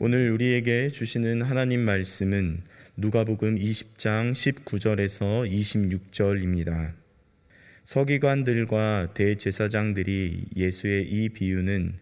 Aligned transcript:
오늘 0.00 0.30
우리에게 0.30 0.90
주시는 0.90 1.42
하나님 1.42 1.80
말씀은 1.80 2.62
누가복음 2.96 3.56
20장 3.56 4.30
19절에서 4.30 5.50
26절입니다. 5.50 6.92
서기관들과 7.82 9.14
대제사장들이 9.14 10.50
예수의 10.54 11.02
이 11.02 11.30
비유는 11.30 11.94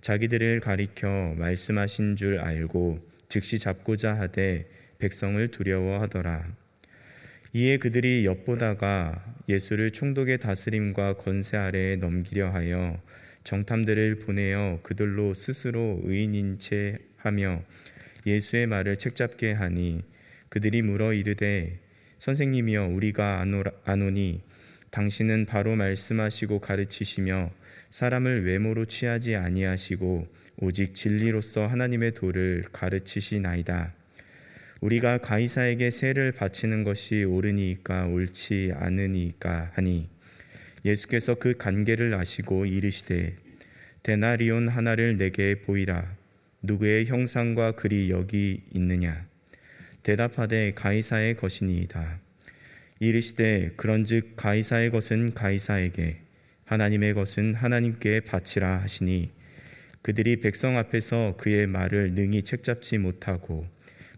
자기들을 0.00 0.60
가리켜 0.60 1.34
말씀하신 1.36 2.16
줄 2.16 2.38
알고 2.38 3.00
즉시 3.28 3.58
잡고자 3.58 4.14
하되 4.14 4.66
백성을 4.98 5.46
두려워하더라. 5.50 6.56
이에 7.52 7.76
그들이 7.76 8.24
엿보다가 8.24 9.26
예수를 9.46 9.90
총독의 9.90 10.38
다스림과 10.38 11.18
권세 11.18 11.58
아래에 11.58 11.96
넘기려 11.96 12.48
하여 12.48 12.98
정탐들을 13.44 14.20
보내어 14.20 14.80
그들로 14.82 15.34
스스로 15.34 16.00
의인인 16.04 16.58
채 16.58 16.98
하며 17.22 17.62
예수의 18.26 18.66
말을 18.66 18.96
책잡게 18.96 19.52
하니 19.52 20.02
그들이 20.48 20.82
물어 20.82 21.12
이르되 21.14 21.78
선생님이여 22.18 22.86
우리가 22.86 23.44
아노니 23.84 24.42
당신은 24.90 25.46
바로 25.46 25.74
말씀하시고 25.74 26.60
가르치시며 26.60 27.50
사람을 27.90 28.44
외모로 28.46 28.84
취하지 28.84 29.36
아니하시고 29.36 30.28
오직 30.58 30.94
진리로서 30.94 31.66
하나님의 31.66 32.12
도를 32.12 32.64
가르치시나이다. 32.72 33.94
우리가 34.80 35.18
가이사에게 35.18 35.90
세를 35.90 36.32
바치는 36.32 36.84
것이 36.84 37.24
옳으니까 37.24 38.06
옳지 38.06 38.72
않으니까 38.74 39.70
하니 39.74 40.08
예수께서 40.84 41.36
그 41.36 41.56
관계를 41.56 42.14
아시고 42.14 42.66
이르시되 42.66 43.36
데나리온 44.02 44.68
하나를 44.68 45.16
내게 45.16 45.54
보이라 45.60 46.21
누구의 46.62 47.06
형상과 47.06 47.72
글이 47.72 48.10
여기 48.10 48.62
있느냐? 48.72 49.26
대답하되 50.02 50.72
가이사의 50.74 51.36
것이니이다. 51.36 52.20
이르시되 53.00 53.72
그런즉 53.76 54.36
가이사의 54.36 54.90
것은 54.90 55.34
가이사에게 55.34 56.20
하나님의 56.64 57.14
것은 57.14 57.54
하나님께 57.54 58.20
바치라 58.20 58.78
하시니 58.78 59.30
그들이 60.02 60.40
백성 60.40 60.78
앞에서 60.78 61.36
그의 61.36 61.66
말을 61.66 62.14
능히 62.14 62.42
책잡지 62.42 62.98
못하고 62.98 63.66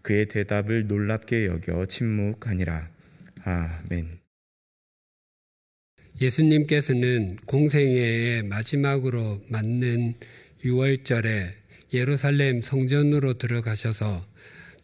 그의 0.03 0.27
대답을 0.27 0.87
놀랍게 0.87 1.45
여겨 1.45 1.87
침묵하니라. 1.87 2.89
아멘. 3.43 4.19
예수님께서는 6.21 7.37
공생애의 7.45 8.43
마지막으로 8.43 9.41
맞는 9.49 10.13
6월절에 10.63 11.64
예루살렘 11.95 12.61
성전으로 12.61 13.37
들어가셔서 13.37 14.25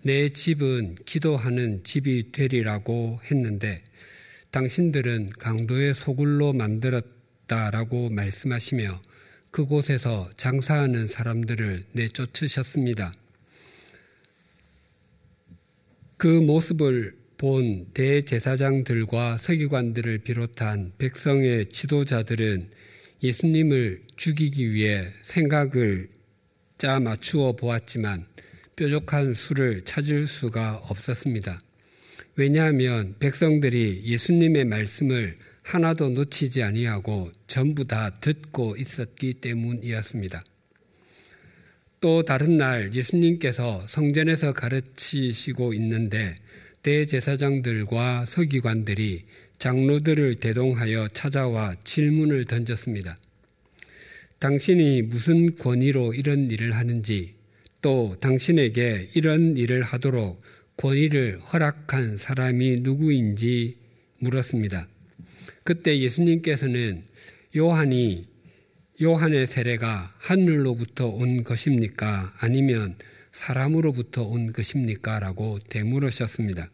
내 0.03 0.29
집은 0.29 0.95
기도하는 1.05 1.83
집이 1.83 2.31
되리라고 2.31 3.19
했는데 3.29 3.83
당신들은 4.51 5.31
강도의 5.37 5.93
소굴로 5.93 6.53
만들었다라고 6.53 8.09
말씀하시며 8.09 9.01
그곳에서 9.51 10.29
장사하는 10.37 11.07
사람들을 11.07 11.83
내쫓으셨습니다. 11.91 13.13
그 16.17 16.27
모습을 16.27 17.17
본 17.37 17.87
대제사장들과 17.93 19.37
서기관들을 19.37 20.19
비롯한 20.19 20.93
백성의 20.97 21.67
지도자들은 21.67 22.69
예수님을 23.23 24.03
죽이기 24.15 24.73
위해 24.73 25.11
생각을 25.23 26.20
짜 26.81 26.99
맞추어 26.99 27.51
보았지만 27.51 28.25
뾰족한 28.75 29.35
수를 29.35 29.85
찾을 29.85 30.25
수가 30.25 30.77
없었습니다. 30.77 31.61
왜냐하면 32.35 33.13
백성들이 33.19 34.01
예수님의 34.05 34.65
말씀을 34.65 35.37
하나도 35.61 36.09
놓치지 36.09 36.63
아니하고 36.63 37.31
전부 37.45 37.85
다 37.85 38.09
듣고 38.15 38.77
있었기 38.77 39.35
때문이었습니다. 39.35 40.43
또 41.99 42.23
다른 42.23 42.57
날 42.57 42.95
예수님께서 42.95 43.85
성전에서 43.87 44.53
가르치시고 44.53 45.75
있는데 45.75 46.35
대제사장들과 46.81 48.25
서기관들이 48.25 49.25
장로들을 49.59 50.39
대동하여 50.39 51.09
찾아와 51.09 51.75
질문을 51.83 52.45
던졌습니다. 52.45 53.19
당신이 54.41 55.03
무슨 55.03 55.55
권위로 55.55 56.15
이런 56.15 56.49
일을 56.49 56.71
하는지 56.71 57.35
또 57.79 58.15
당신에게 58.19 59.11
이런 59.13 59.55
일을 59.55 59.83
하도록 59.83 60.41
권위를 60.77 61.39
허락한 61.41 62.17
사람이 62.17 62.77
누구인지 62.79 63.75
물었습니다. 64.17 64.87
그때 65.63 65.99
예수님께서는 65.99 67.03
요한이 67.55 68.25
요한의 68.99 69.45
세례가 69.45 70.15
하늘로부터 70.17 71.05
온 71.07 71.43
것입니까? 71.43 72.33
아니면 72.39 72.95
사람으로부터 73.31 74.23
온 74.23 74.53
것입니까? 74.53 75.19
라고 75.19 75.59
되물으셨습니다. 75.69 76.67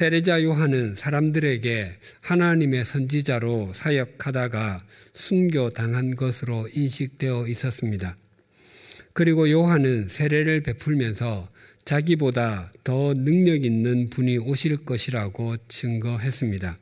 세례자 0.00 0.42
요한은 0.44 0.94
사람들에게 0.94 1.92
하나님의 2.22 2.86
선지자로 2.86 3.72
사역하다가 3.74 4.82
순교당한 5.12 6.16
것으로 6.16 6.70
인식되어 6.72 7.46
있었습니다. 7.48 8.16
그리고 9.12 9.50
요한은 9.50 10.08
세례를 10.08 10.62
베풀면서 10.62 11.50
자기보다 11.84 12.72
더 12.82 13.12
능력 13.12 13.62
있는 13.62 14.08
분이 14.08 14.38
오실 14.38 14.86
것이라고 14.86 15.56
증거했습니다. 15.68 16.78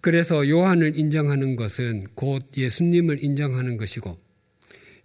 그래서 0.00 0.48
요한을 0.48 0.98
인정하는 0.98 1.56
것은 1.56 2.06
곧 2.14 2.42
예수님을 2.56 3.22
인정하는 3.22 3.76
것이고 3.76 4.18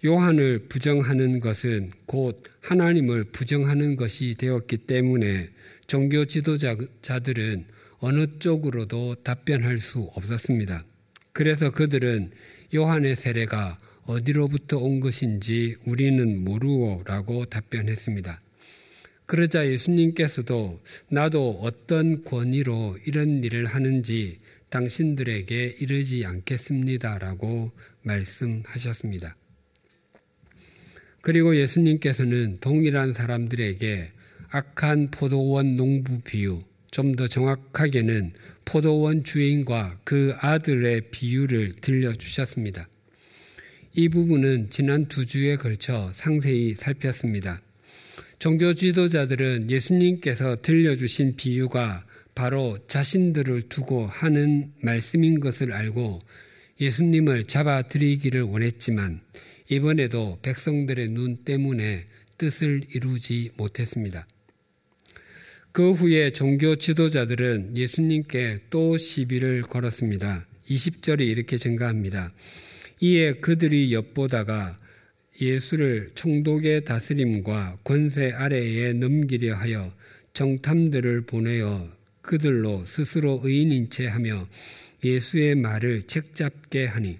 요한을 0.05 0.67
부정하는 0.69 1.41
것은 1.41 1.91
곧 2.05 2.45
하나님을 2.61 3.25
부정하는 3.25 3.97
것이 3.97 4.35
되었기 4.37 4.77
때문에 4.77 5.49
종교 5.91 6.23
지도자들은 6.23 7.65
어느 7.99 8.39
쪽으로도 8.39 9.15
답변할 9.25 9.77
수 9.77 10.09
없었습니다. 10.15 10.85
그래서 11.33 11.69
그들은 11.69 12.31
요한의 12.73 13.17
세례가 13.17 13.77
어디로부터 14.03 14.77
온 14.77 15.01
것인지 15.01 15.75
우리는 15.85 16.45
모르오라고 16.45 17.43
답변했습니다. 17.47 18.39
그러자 19.25 19.67
예수님께서도 19.67 20.81
나도 21.09 21.59
어떤 21.61 22.23
권위로 22.23 22.97
이런 23.05 23.43
일을 23.43 23.65
하는지 23.65 24.37
당신들에게 24.69 25.75
이르지 25.81 26.25
않겠습니다라고 26.25 27.73
말씀하셨습니다. 28.03 29.35
그리고 31.19 31.57
예수님께서는 31.57 32.59
동일한 32.61 33.11
사람들에게 33.11 34.13
악한 34.51 35.11
포도원 35.11 35.75
농부 35.75 36.21
비유, 36.21 36.61
좀 36.91 37.15
더 37.15 37.25
정확하게는 37.25 38.33
포도원 38.65 39.23
주인과 39.23 39.99
그 40.03 40.35
아들의 40.39 41.09
비유를 41.11 41.73
들려주셨습니다. 41.81 42.87
이 43.93 44.09
부분은 44.09 44.69
지난 44.69 45.05
두 45.05 45.25
주에 45.25 45.55
걸쳐 45.55 46.11
상세히 46.13 46.75
살폈습니다. 46.75 47.61
종교 48.39 48.73
지도자들은 48.73 49.69
예수님께서 49.69 50.57
들려주신 50.61 51.35
비유가 51.35 52.05
바로 52.35 52.77
자신들을 52.87 53.63
두고 53.63 54.07
하는 54.07 54.71
말씀인 54.81 55.39
것을 55.39 55.73
알고 55.73 56.21
예수님을 56.79 57.45
잡아들이기를 57.45 58.41
원했지만 58.41 59.21
이번에도 59.69 60.39
백성들의 60.41 61.09
눈 61.09 61.37
때문에 61.43 62.05
뜻을 62.37 62.81
이루지 62.93 63.51
못했습니다. 63.57 64.25
그 65.71 65.93
후에 65.93 66.31
종교 66.31 66.75
지도자들은 66.75 67.77
예수님께 67.77 68.59
또 68.69 68.97
시비를 68.97 69.61
걸었습니다. 69.61 70.43
20절이 70.65 71.21
이렇게 71.21 71.55
증가합니다. 71.55 72.33
이에 72.99 73.33
그들이 73.35 73.93
엿보다가 73.93 74.77
예수를 75.39 76.09
총독의 76.13 76.83
다스림과 76.83 77.77
권세 77.85 78.31
아래에 78.31 78.91
넘기려 78.93 79.55
하여 79.55 79.93
정탐들을 80.33 81.21
보내어 81.21 81.89
그들로 82.21 82.83
스스로 82.83 83.39
의인인 83.41 83.89
채 83.89 84.07
하며 84.07 84.47
예수의 85.05 85.55
말을 85.55 86.03
책잡게 86.03 86.85
하니 86.85 87.17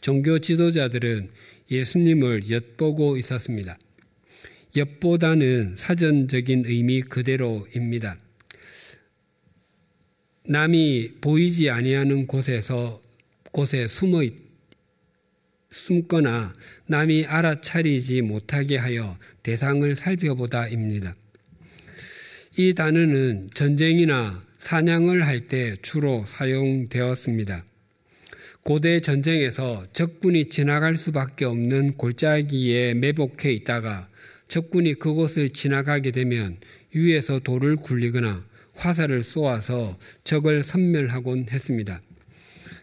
종교 0.00 0.38
지도자들은 0.38 1.30
예수님을 1.68 2.48
엿보고 2.48 3.16
있었습니다. 3.16 3.76
엿보다는 4.76 5.74
사전적인 5.76 6.64
의미 6.66 7.00
그대로입니다. 7.00 8.18
남이 10.46 11.12
보이지 11.20 11.70
아니하는 11.70 12.26
곳에서 12.26 13.00
곳에 13.52 13.86
숨어 13.86 14.22
숨거나 15.70 16.54
남이 16.86 17.24
알아차리지 17.26 18.22
못하게 18.22 18.76
하여 18.76 19.16
대상을 19.42 19.94
살펴보다입니다. 19.94 21.16
이 22.56 22.74
단어는 22.74 23.50
전쟁이나 23.54 24.44
사냥을 24.58 25.26
할 25.26 25.46
때 25.46 25.74
주로 25.82 26.24
사용되었습니다. 26.26 27.64
고대 28.64 29.00
전쟁에서 29.00 29.84
적군이 29.92 30.46
지나갈 30.48 30.94
수밖에 30.94 31.44
없는 31.44 31.96
골짜기에 31.96 32.94
매복해 32.94 33.52
있다가 33.52 34.08
적군이 34.48 34.94
그곳을 34.94 35.48
지나가게 35.50 36.10
되면 36.10 36.56
위에서 36.92 37.38
돌을 37.40 37.76
굴리거나 37.76 38.44
화살을 38.74 39.22
쏘아서 39.22 39.98
적을 40.24 40.62
섬멸하곤 40.62 41.46
했습니다. 41.50 42.02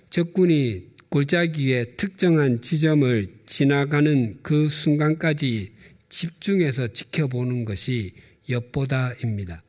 적군이 0.09 0.87
골짜기의 1.09 1.97
특정한 1.97 2.61
지점을 2.61 3.27
지나가는 3.45 4.37
그 4.41 4.67
순간까지 4.69 5.71
집중해서 6.09 6.87
지켜보는 6.87 7.65
것이 7.65 8.13
엿보다입니다. 8.49 9.63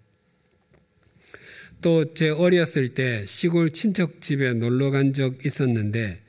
또 1.83 2.15
제 2.15 2.31
어렸을 2.31 2.95
때 2.95 3.25
시골 3.27 3.71
친척 3.73 4.21
집에 4.21 4.53
놀러 4.55 4.91
간 4.93 5.13
적 5.13 5.45
있었는데 5.45 6.21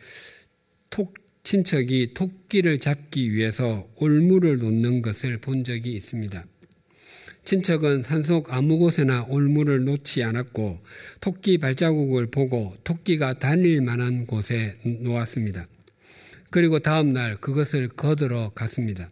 톡 0.90 1.14
친척이 1.44 2.14
토끼를 2.14 2.80
잡기 2.80 3.34
위해서 3.34 3.88
올무를 3.98 4.60
놓는 4.60 5.02
것을 5.02 5.38
본 5.38 5.64
적이 5.64 5.94
있습니다. 5.94 6.46
친척은 7.44 8.04
산속 8.04 8.54
아무 8.54 8.80
곳에나 8.80 9.26
올무를 9.28 9.84
놓지 9.84 10.24
않았고 10.24 10.80
토끼 11.20 11.58
발자국을 11.58 12.28
보고 12.28 12.74
토끼가 12.86 13.40
다닐 13.40 13.82
만한 13.82 14.26
곳에 14.26 14.78
놓았습니다. 14.84 15.68
그리고 16.50 16.80
다음 16.80 17.12
날 17.12 17.36
그것을 17.42 17.90
거들어 17.90 18.52
갔습니다. 18.56 19.12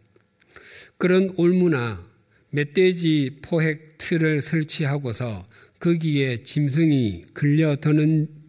그런 0.97 1.33
올무나 1.35 2.07
멧돼지 2.51 3.37
포획 3.41 3.97
틀을 3.97 4.41
설치하고서 4.41 5.47
거기에 5.79 6.43
짐승이 6.43 7.23
끌려 7.33 7.75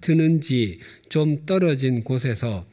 드는지 0.01 0.79
좀 1.09 1.45
떨어진 1.47 2.05
곳에서 2.05 2.67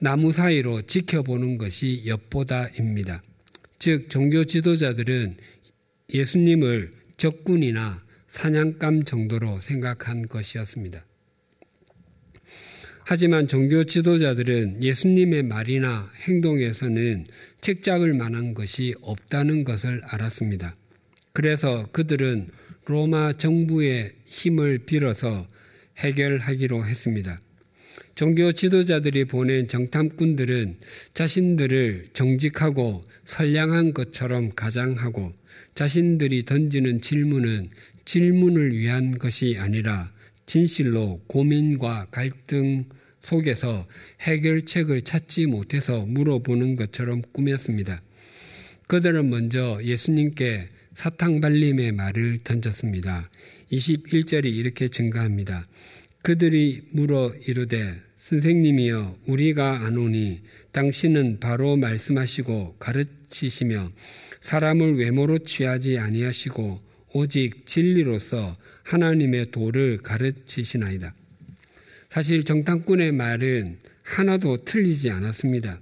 나무 0.00 0.32
사이로 0.32 0.82
지켜보는 0.82 1.58
것이 1.58 2.04
엿보다입니다. 2.06 3.22
즉, 3.78 4.08
종교 4.08 4.44
지도자들은 4.44 5.36
예수님을 6.12 6.92
적군이나 7.18 8.02
사냥감 8.28 9.04
정도로 9.04 9.60
생각한 9.60 10.26
것이었습니다. 10.28 11.04
하지만 13.04 13.48
종교 13.48 13.84
지도자들은 13.84 14.82
예수님의 14.82 15.42
말이나 15.42 16.10
행동에서는 16.28 17.26
책잡을 17.60 18.14
만한 18.14 18.54
것이 18.54 18.94
없다는 19.02 19.64
것을 19.64 20.00
알았습니다. 20.04 20.76
그래서 21.32 21.88
그들은 21.92 22.48
로마 22.86 23.32
정부의 23.34 24.12
힘을 24.24 24.78
빌어서 24.86 25.46
해결하기로 25.98 26.86
했습니다. 26.86 27.40
종교 28.20 28.52
지도자들이 28.52 29.24
보낸 29.24 29.66
정탐꾼들은 29.66 30.76
자신들을 31.14 32.08
정직하고 32.12 33.02
선량한 33.24 33.94
것처럼 33.94 34.50
가장하고 34.50 35.32
자신들이 35.74 36.44
던지는 36.44 37.00
질문은 37.00 37.70
질문을 38.04 38.76
위한 38.76 39.16
것이 39.16 39.56
아니라 39.58 40.12
진실로 40.44 41.22
고민과 41.28 42.08
갈등 42.10 42.84
속에서 43.22 43.88
해결책을 44.20 45.00
찾지 45.00 45.46
못해서 45.46 46.04
물어보는 46.04 46.76
것처럼 46.76 47.22
꾸몄습니다. 47.32 48.02
그들은 48.86 49.30
먼저 49.30 49.80
예수님께 49.82 50.68
사탕발림의 50.92 51.92
말을 51.92 52.40
던졌습니다. 52.44 53.30
21절이 53.72 54.44
이렇게 54.44 54.88
증가합니다. 54.88 55.66
그들이 56.22 56.82
물어 56.90 57.32
이르되 57.46 58.09
선생님이여 58.30 59.16
우리가 59.26 59.84
아노니 59.84 60.42
당신은 60.70 61.40
바로 61.40 61.76
말씀하시고 61.76 62.76
가르치시며 62.78 63.90
사람을 64.40 64.98
외모로 64.98 65.38
취하지 65.38 65.98
아니하시고 65.98 66.80
오직 67.12 67.66
진리로서 67.66 68.56
하나님의 68.84 69.50
도를 69.50 69.98
가르치시나이다. 69.98 71.12
사실 72.08 72.44
정탐꾼의 72.44 73.10
말은 73.12 73.78
하나도 74.04 74.64
틀리지 74.64 75.10
않았습니다. 75.10 75.80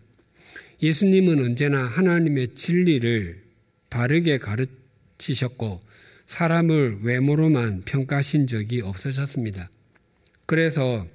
예수님은 0.83 1.41
언제나 1.41 1.85
하나님의 1.85 2.55
진리를 2.55 3.43
바르게 3.91 4.39
가르치셨고 4.39 5.83
사람을 6.25 7.01
외모로만 7.03 7.83
평가하신 7.83 8.47
적이 8.47 8.81
없으셨습니다. 8.81 9.69
그래서 10.47 11.07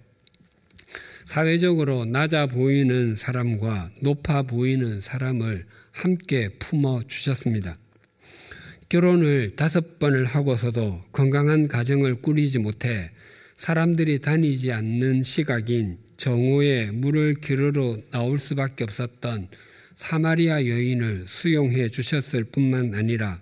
사회적으로 1.26 2.06
낮아 2.06 2.48
보이는 2.48 3.16
사람과 3.16 3.90
높아 4.02 4.44
보이는 4.44 5.02
사람을 5.02 5.66
함께 5.92 6.50
품어 6.60 7.04
주셨습니다. 7.08 7.78
결혼을 8.90 9.56
다섯 9.56 10.00
번을 10.00 10.26
하고서도 10.26 11.04
건강한 11.12 11.68
가정을 11.68 12.22
꾸리지 12.22 12.60
못해 12.60 13.12
사람들이 13.58 14.20
다니지 14.20 14.72
않는 14.72 15.24
시각인 15.24 15.98
정오에 16.18 16.92
물을 16.92 17.36
기르러 17.36 17.98
나올 18.12 18.38
수밖에 18.38 18.84
없었던 18.84 19.48
사마리아 19.96 20.66
여인을 20.66 21.24
수용해 21.26 21.90
주셨을 21.90 22.44
뿐만 22.46 22.94
아니라 22.94 23.40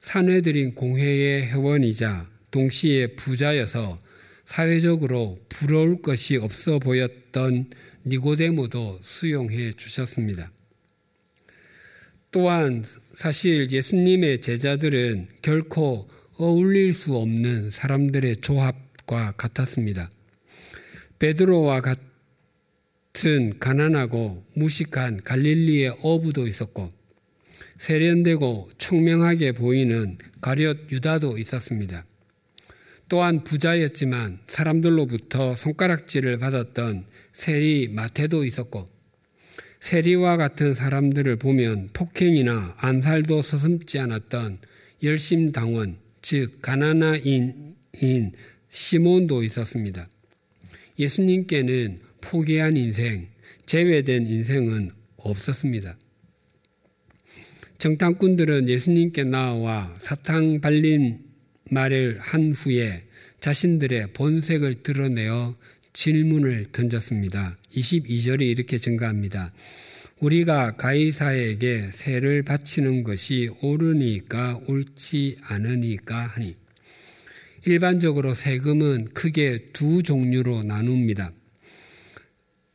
사내들인 0.00 0.74
공회의 0.74 1.46
회원이자 1.48 2.28
동시에 2.50 3.08
부자여서 3.08 3.98
사회적으로 4.44 5.38
부러울 5.48 6.02
것이 6.02 6.36
없어 6.36 6.78
보였던 6.78 7.70
니고데모도 8.06 9.00
수용해 9.02 9.72
주셨습니다. 9.72 10.50
또한 12.30 12.84
사실 13.14 13.70
예수님의 13.70 14.40
제자들은 14.40 15.28
결코 15.42 16.06
어울릴 16.36 16.94
수 16.94 17.16
없는 17.16 17.70
사람들의 17.70 18.36
조합과 18.38 19.32
같았습니다. 19.32 20.10
베드로와 21.18 21.82
같은 21.82 23.58
가난하고 23.58 24.44
무식한 24.54 25.22
갈릴리의 25.22 25.98
어부도 26.02 26.46
있었고 26.48 26.92
세련되고 27.78 28.70
청명하게 28.78 29.52
보이는 29.52 30.18
가룟 30.40 30.86
유다도 30.90 31.38
있었습니다. 31.38 32.04
또한 33.12 33.44
부자였지만 33.44 34.38
사람들로부터 34.46 35.54
손가락질을 35.54 36.38
받았던 36.38 37.04
세리 37.34 37.88
마태도 37.88 38.46
있었고 38.46 38.88
세리와 39.80 40.38
같은 40.38 40.72
사람들을 40.72 41.36
보면 41.36 41.90
폭행이나 41.92 42.74
암살도 42.78 43.42
서슴지 43.42 43.98
않았던 43.98 44.60
열심당원, 45.02 45.98
즉 46.22 46.62
가나나인인 46.62 48.32
시몬도 48.70 49.42
있었습니다. 49.42 50.08
예수님께는 50.98 52.00
포기한 52.22 52.78
인생, 52.78 53.28
제외된 53.66 54.26
인생은 54.26 54.90
없었습니다. 55.18 55.98
정탐꾼들은 57.76 58.70
예수님께 58.70 59.24
나와 59.24 59.94
사탕 59.98 60.62
발린 60.62 61.21
말을 61.72 62.18
한 62.20 62.52
후에 62.52 63.04
자신들의 63.40 64.12
본색을 64.12 64.82
드러내어 64.82 65.56
질문을 65.94 66.66
던졌습니다. 66.72 67.56
22절이 67.74 68.42
이렇게 68.42 68.76
증가합니다. 68.76 69.52
우리가 70.20 70.76
가이사에게 70.76 71.90
세를 71.92 72.42
바치는 72.42 73.02
것이 73.02 73.50
옳으니까 73.62 74.60
옳지 74.68 75.38
않으니까 75.42 76.26
하니 76.26 76.56
일반적으로 77.64 78.34
세금은 78.34 79.08
크게 79.14 79.70
두 79.72 80.02
종류로 80.02 80.64
나눕니다. 80.64 81.32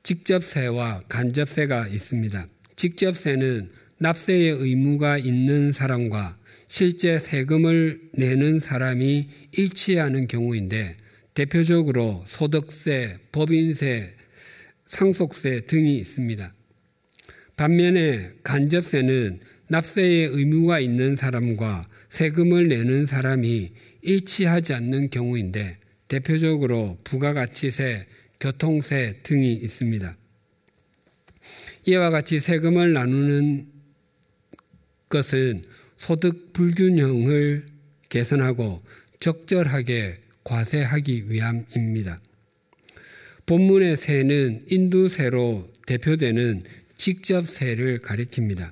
직접세와 0.04 1.04
간접세가 1.08 1.88
있습니다. 1.88 2.48
직접세는 2.76 3.70
납세의 4.00 4.52
의무가 4.52 5.18
있는 5.18 5.72
사람과 5.72 6.38
실제 6.68 7.18
세금을 7.18 8.10
내는 8.14 8.60
사람이 8.60 9.30
일치하는 9.52 10.28
경우인데 10.28 10.98
대표적으로 11.34 12.24
소득세, 12.28 13.20
법인세, 13.32 14.14
상속세 14.88 15.62
등이 15.62 15.98
있습니다. 15.98 16.54
반면에 17.56 18.32
간접세는 18.44 19.40
납세의 19.70 20.30
의무가 20.30 20.80
있는 20.80 21.16
사람과 21.16 21.88
세금을 22.10 22.68
내는 22.68 23.06
사람이 23.06 23.70
일치하지 24.02 24.74
않는 24.74 25.10
경우인데 25.10 25.78
대표적으로 26.08 26.98
부가가치세, 27.04 28.06
교통세 28.40 29.20
등이 29.24 29.54
있습니다. 29.54 30.16
이와 31.86 32.10
같이 32.10 32.40
세금을 32.40 32.94
나누는 32.94 33.68
것은 35.10 35.62
소득 36.08 36.54
불균형을 36.54 37.66
개선하고 38.08 38.82
적절하게 39.20 40.20
과세하기 40.46 41.26
위함입니다. 41.30 42.22
본문의 43.46 43.98
세는 43.98 44.68
인두세로 44.70 45.70
대표되는 45.86 46.64
직접세를 46.96 48.00
가리킵니다. 48.00 48.72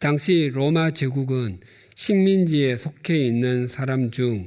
당시 0.00 0.50
로마 0.52 0.90
제국은 0.90 1.60
식민지에 1.94 2.76
속해 2.76 3.26
있는 3.26 3.68
사람 3.68 4.10
중 4.10 4.46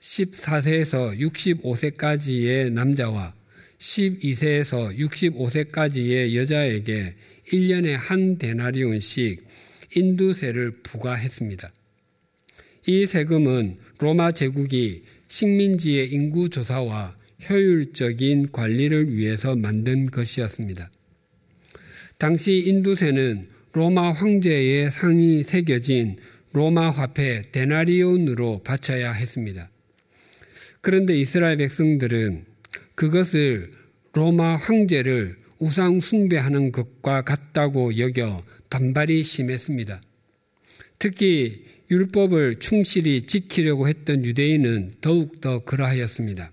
14세에서 0.00 1.18
65세까지의 1.18 2.72
남자와 2.74 3.32
12세에서 3.78 4.98
65세까지의 4.98 6.34
여자에게 6.34 7.14
1년에 7.50 7.92
한 7.92 8.36
데나리온씩 8.36 9.53
인두세를 9.94 10.82
부과했습니다. 10.82 11.72
이 12.86 13.06
세금은 13.06 13.78
로마 13.98 14.32
제국이 14.32 15.04
식민지의 15.28 16.12
인구 16.12 16.48
조사와 16.48 17.16
효율적인 17.48 18.52
관리를 18.52 19.16
위해서 19.16 19.56
만든 19.56 20.06
것이었습니다. 20.10 20.90
당시 22.18 22.62
인두세는 22.66 23.48
로마 23.72 24.12
황제의 24.12 24.90
상이 24.90 25.42
새겨진 25.42 26.16
로마 26.52 26.90
화폐 26.90 27.42
데나리온으로 27.50 28.62
바쳐야 28.62 29.12
했습니다. 29.12 29.70
그런데 30.80 31.16
이스라엘 31.18 31.56
백성들은 31.56 32.44
그것을 32.94 33.72
로마 34.12 34.56
황제를 34.56 35.36
우상 35.58 36.00
숭배하는 36.00 36.70
것과 36.70 37.22
같다고 37.22 37.98
여겨 37.98 38.44
반발이 38.74 39.22
심했습니다. 39.22 40.02
특히 40.98 41.64
율법을 41.92 42.56
충실히 42.56 43.22
지키려고 43.22 43.86
했던 43.86 44.24
유대인은 44.24 44.94
더욱더 45.00 45.60
그러하였습니다. 45.60 46.50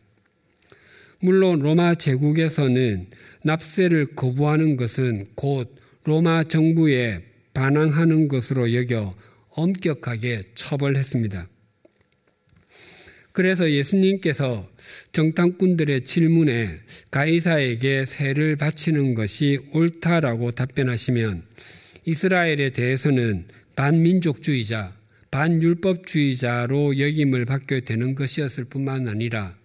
물론 1.19 1.59
로마 1.59 1.95
제국에서는 1.95 3.07
납세를 3.43 4.15
거부하는 4.15 4.77
것은 4.77 5.29
곧 5.33 5.75
로마 6.03 6.43
정부에 6.43 7.23
반항하는 7.55 8.27
것으로 8.27 8.71
여겨 8.71 9.15
엄격하게 9.49 10.43
처벌했습니다. 10.53 11.49
그래서 13.31 13.71
예수님께서 13.71 14.69
정탐꾼들의 15.11 16.05
질문에 16.05 16.81
가이사에게 17.09 18.05
세를 18.05 18.57
바치는 18.57 19.15
것이 19.15 19.57
옳다라고 19.71 20.51
답변하시면 20.51 21.45
이스라엘에 22.05 22.71
대해서는 22.71 23.45
반민족주의자, 23.75 24.93
반율법주의자로 25.31 26.99
역임을 26.99 27.45
받게 27.45 27.81
되는 27.81 28.15
것이었을 28.15 28.65
뿐만 28.65 29.07
아니라 29.07 29.55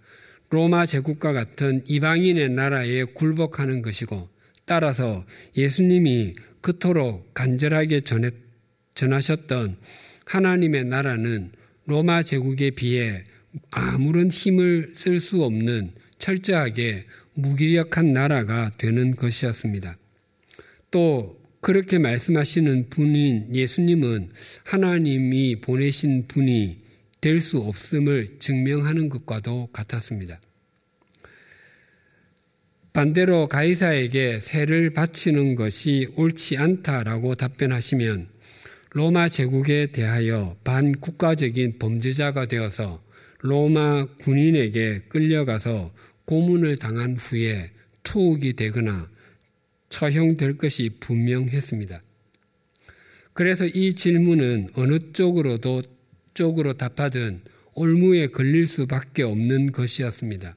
로마 0.50 0.86
제국과 0.86 1.32
같은 1.32 1.82
이방인의 1.86 2.50
나라에 2.50 3.04
굴복하는 3.04 3.82
것이고 3.82 4.28
따라서 4.64 5.24
예수님이 5.56 6.34
그토록 6.60 7.34
간절하게 7.34 8.00
전했, 8.00 8.34
전하셨던 8.94 9.76
하나님의 10.24 10.84
나라는 10.84 11.50
로마 11.86 12.22
제국에 12.22 12.70
비해 12.70 13.24
아무런 13.70 14.30
힘을 14.30 14.92
쓸 14.94 15.18
수 15.20 15.42
없는 15.44 15.92
철저하게 16.18 17.06
무기력한 17.34 18.12
나라가 18.12 18.70
되는 18.78 19.14
것이었습니다. 19.14 19.96
또 20.90 21.38
그렇게 21.66 21.98
말씀하시는 21.98 22.90
분인 22.90 23.52
예수님은 23.52 24.30
하나님이 24.62 25.60
보내신 25.60 26.28
분이 26.28 26.78
될 27.20 27.40
수 27.40 27.58
없음을 27.58 28.38
증명하는 28.38 29.08
것과도 29.08 29.70
같았습니다. 29.72 30.40
반대로 32.92 33.48
가이사에게 33.48 34.38
세를 34.38 34.90
바치는 34.90 35.56
것이 35.56 36.06
옳지 36.14 36.56
않다라고 36.56 37.34
답변하시면 37.34 38.28
로마 38.90 39.28
제국에 39.28 39.90
대하여 39.90 40.56
반국가적인 40.62 41.80
범죄자가 41.80 42.46
되어서 42.46 43.02
로마 43.40 44.06
군인에게 44.20 45.06
끌려가서 45.08 45.92
고문을 46.26 46.76
당한 46.76 47.16
후에 47.16 47.72
투옥이 48.04 48.52
되거나 48.52 49.15
처형될 49.88 50.58
것이 50.58 50.90
분명했습니다. 51.00 52.00
그래서 53.32 53.66
이 53.66 53.92
질문은 53.94 54.70
어느 54.74 54.98
쪽으로도 55.12 55.82
쪽으로 56.34 56.74
답하든 56.74 57.42
올무에 57.74 58.28
걸릴 58.28 58.66
수밖에 58.66 59.22
없는 59.22 59.72
것이었습니다. 59.72 60.56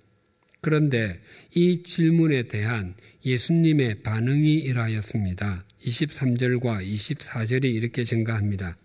그런데 0.62 1.18
이 1.54 1.84
질문에 1.84 2.44
대한 2.44 2.96
예수님의 3.26 4.02
반응이 4.04 4.56
이러하였습니다. 4.56 5.66
23절과 5.82 6.86
24절이 6.86 7.66
이렇게 7.66 8.04
증가합니다. 8.04 8.78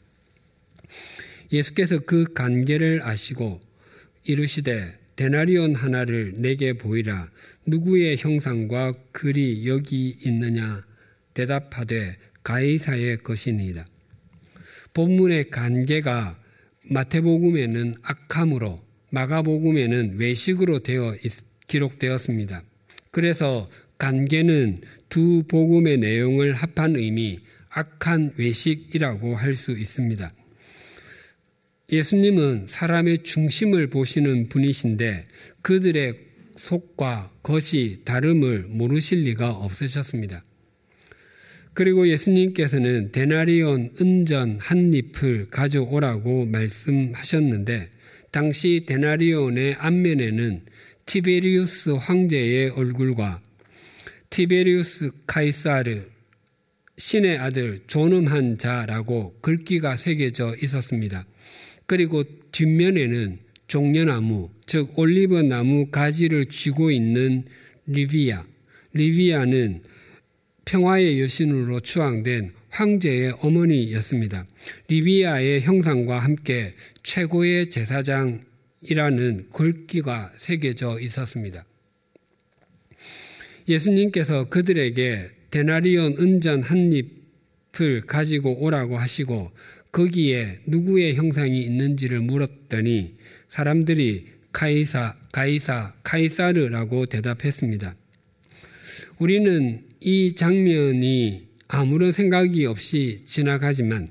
예수께서 1.52 2.00
그 2.00 2.32
관계를 2.32 3.02
아시고 3.02 3.60
이르시되 4.24 4.98
데나리온 5.16 5.74
하나를 5.74 6.34
내게 6.36 6.72
보이라 6.72 7.30
누구의 7.66 8.16
형상과 8.18 8.92
글이 9.12 9.68
여기 9.68 10.16
있느냐 10.24 10.84
대답하되 11.34 12.16
가이사의 12.42 13.18
것이니이다. 13.18 13.86
본문의 14.92 15.50
관계가 15.50 16.38
마태복음에는 16.90 17.96
악함으로 18.02 18.82
마가복음에는 19.10 20.18
외식으로 20.18 20.80
되어 20.80 21.16
기록되었습니다. 21.66 22.62
그래서 23.10 23.68
관계는 23.98 24.80
두 25.08 25.44
복음의 25.48 25.98
내용을 25.98 26.54
합한 26.54 26.96
의미 26.96 27.40
악한 27.70 28.34
외식이라고 28.36 29.36
할 29.36 29.54
수 29.54 29.72
있습니다. 29.72 30.32
예수님은 31.94 32.66
사람의 32.66 33.22
중심을 33.22 33.88
보시는 33.88 34.48
분이신데 34.48 35.26
그들의 35.62 36.14
속과 36.56 37.30
겉이 37.42 38.04
다름을 38.04 38.66
모르실 38.68 39.20
리가 39.20 39.50
없으셨습니다. 39.50 40.42
그리고 41.72 42.08
예수님께서는 42.08 43.12
데나리온 43.12 43.90
은전 44.00 44.58
한 44.60 44.92
잎을 44.92 45.46
가져오라고 45.50 46.46
말씀하셨는데 46.46 47.90
당시 48.30 48.84
데나리온의 48.86 49.74
앞면에는 49.74 50.64
티베리우스 51.06 51.90
황제의 51.90 52.70
얼굴과 52.70 53.40
티베리우스 54.30 55.10
카이사르 55.26 56.02
신의 56.96 57.38
아들 57.38 57.80
존엄한 57.86 58.58
자라고 58.58 59.36
글귀가 59.40 59.96
새겨져 59.96 60.56
있었습니다. 60.62 61.26
그리고 61.86 62.24
뒷면에는 62.52 63.38
종려나무, 63.66 64.50
즉 64.66 64.98
올리브 64.98 65.40
나무 65.40 65.90
가지를 65.90 66.46
쥐고 66.46 66.90
있는 66.90 67.44
리비아. 67.86 68.44
리비아는 68.92 69.82
평화의 70.64 71.20
여신으로 71.20 71.80
추앙된 71.80 72.52
황제의 72.70 73.34
어머니였습니다. 73.40 74.46
리비아의 74.88 75.60
형상과 75.62 76.18
함께 76.18 76.74
최고의 77.02 77.70
제사장이라는 77.70 79.50
글귀가 79.52 80.32
새겨져 80.38 80.98
있었습니다. 81.00 81.64
예수님께서 83.68 84.48
그들에게 84.48 85.30
데나리온 85.50 86.16
은전 86.18 86.62
한 86.62 86.92
잎을 86.92 88.02
가지고 88.06 88.60
오라고 88.60 88.98
하시고 88.98 89.52
거기에 89.94 90.58
누구의 90.66 91.14
형상이 91.14 91.62
있는지를 91.62 92.20
물었더니 92.20 93.14
사람들이 93.48 94.26
카이사, 94.50 95.16
가이사, 95.30 95.94
카이사르라고 96.02 97.06
대답했습니다. 97.06 97.94
우리는 99.20 99.84
이 100.00 100.34
장면이 100.34 101.46
아무런 101.68 102.10
생각이 102.10 102.66
없이 102.66 103.18
지나가지만 103.24 104.10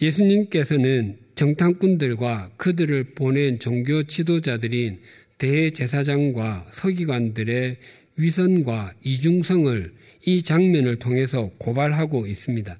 예수님께서는 0.00 1.18
정탐꾼들과 1.34 2.52
그들을 2.56 3.14
보낸 3.16 3.58
종교 3.58 4.04
지도자들인 4.04 5.00
대제사장과 5.38 6.68
서기관들의 6.70 7.78
위선과 8.16 8.94
이중성을 9.02 9.92
이 10.26 10.42
장면을 10.44 11.00
통해서 11.00 11.50
고발하고 11.58 12.28
있습니다. 12.28 12.76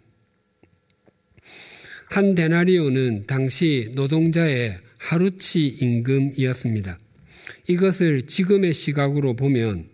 한 2.15 2.37
데나리오는 2.37 3.25
당시 3.27 3.91
노동자의 3.97 4.79
하루치 4.99 5.67
임금이었습니다. 5.67 6.97
이것을 7.67 8.29
지금의 8.29 8.73
시각으로 8.73 9.35
보면 9.35 9.89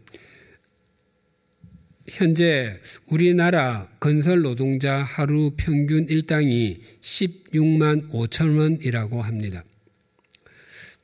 현재 2.06 2.78
우리나라 3.06 3.88
건설 4.00 4.42
노동자 4.42 4.96
하루 4.96 5.52
평균 5.56 6.10
일당이 6.10 6.82
16만 7.00 8.10
5천 8.10 8.58
원이라고 8.58 9.22
합니다. 9.22 9.64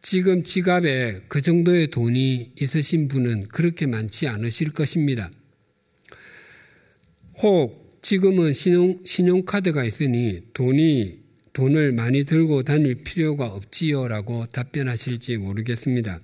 지금 0.02 0.42
지갑에 0.42 1.22
그 1.28 1.40
정도의 1.40 1.86
돈이 1.86 2.52
있으신 2.60 3.08
분은 3.08 3.48
그렇게 3.48 3.86
많지 3.86 4.28
않으실 4.28 4.74
것입니다. 4.74 5.30
혹 7.38 7.85
지금은 8.06 8.52
신용, 8.52 8.98
신용카드가 9.04 9.82
있으니 9.82 10.40
돈이 10.52 11.18
돈을 11.52 11.90
많이 11.90 12.22
들고 12.22 12.62
다닐 12.62 12.94
필요가 13.02 13.46
없지요 13.46 14.06
라고 14.06 14.46
답변하실지 14.46 15.38
모르겠습니다. 15.38 16.20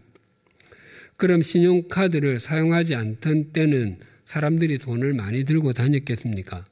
그럼 1.16 1.42
신용카드를 1.42 2.38
사용하지 2.38 2.94
않던 2.94 3.50
때는 3.52 3.98
사람들이 4.26 4.78
돈을 4.78 5.14
많이 5.14 5.42
들고 5.42 5.72
다녔겠습니까? 5.72 6.64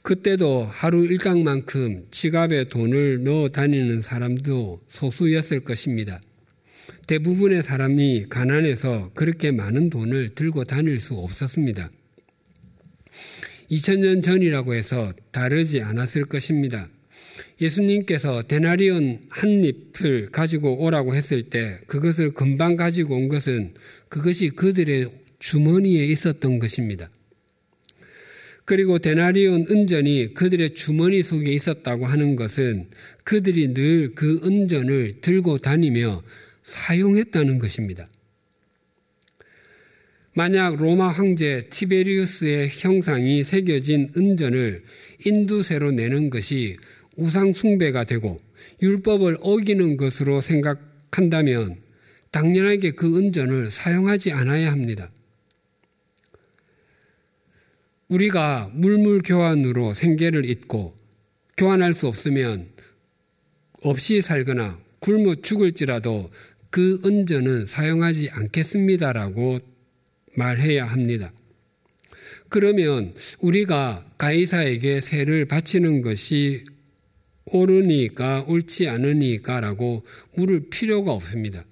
그때도 0.00 0.64
하루 0.64 1.04
일당만큼 1.04 2.06
지갑에 2.10 2.70
돈을 2.70 3.22
넣어 3.22 3.50
다니는 3.50 4.00
사람도 4.00 4.80
소수였을 4.88 5.60
것입니다. 5.60 6.22
대부분의 7.06 7.62
사람이 7.62 8.28
가난해서 8.30 9.10
그렇게 9.12 9.50
많은 9.50 9.90
돈을 9.90 10.30
들고 10.30 10.64
다닐 10.64 11.00
수 11.00 11.16
없었습니다. 11.16 11.90
2000년 13.70 14.22
전이라고 14.22 14.74
해서 14.74 15.12
다르지 15.30 15.80
않았을 15.82 16.24
것입니다. 16.24 16.88
예수님께서 17.60 18.42
데나리온 18.42 19.20
한 19.28 19.64
잎을 19.64 20.30
가지고 20.30 20.82
오라고 20.82 21.14
했을 21.14 21.44
때 21.44 21.78
그것을 21.86 22.32
금방 22.34 22.76
가지고 22.76 23.16
온 23.16 23.28
것은 23.28 23.74
그것이 24.08 24.50
그들의 24.50 25.08
주머니에 25.38 26.04
있었던 26.06 26.58
것입니다. 26.58 27.10
그리고 28.64 28.98
데나리온 28.98 29.66
은전이 29.68 30.34
그들의 30.34 30.74
주머니 30.74 31.22
속에 31.22 31.52
있었다고 31.52 32.06
하는 32.06 32.36
것은 32.36 32.88
그들이 33.24 33.74
늘 33.74 34.12
그 34.14 34.40
은전을 34.44 35.20
들고 35.20 35.58
다니며 35.58 36.22
사용했다는 36.62 37.58
것입니다. 37.58 38.06
만약 40.40 40.76
로마 40.76 41.08
황제 41.08 41.66
티베리우스의 41.68 42.70
형상이 42.70 43.44
새겨진 43.44 44.12
은전을 44.16 44.82
인두세로 45.26 45.90
내는 45.90 46.30
것이 46.30 46.78
우상숭배가 47.18 48.04
되고 48.04 48.40
율법을 48.80 49.36
어기는 49.42 49.98
것으로 49.98 50.40
생각한다면 50.40 51.76
당연하게 52.30 52.92
그 52.92 53.18
은전을 53.18 53.70
사용하지 53.70 54.32
않아야 54.32 54.72
합니다. 54.72 55.10
우리가 58.08 58.70
물물 58.72 59.20
교환으로 59.20 59.92
생계를 59.92 60.48
잇고 60.48 60.96
교환할 61.58 61.92
수 61.92 62.06
없으면 62.06 62.70
없이 63.82 64.22
살거나 64.22 64.80
굶어 65.00 65.34
죽을지라도 65.34 66.30
그 66.70 66.98
은전은 67.04 67.66
사용하지 67.66 68.30
않겠습니다라고 68.32 69.69
말해야 70.34 70.84
합니다. 70.84 71.32
그러면 72.48 73.14
우리가 73.40 74.04
가이사에게 74.18 75.00
세를 75.00 75.46
바치는 75.46 76.02
것이 76.02 76.64
옳으니까 77.46 78.44
옳지 78.48 78.88
않으니까라고 78.88 80.04
물을 80.34 80.68
필요가 80.70 81.12
없습니다. 81.12 81.64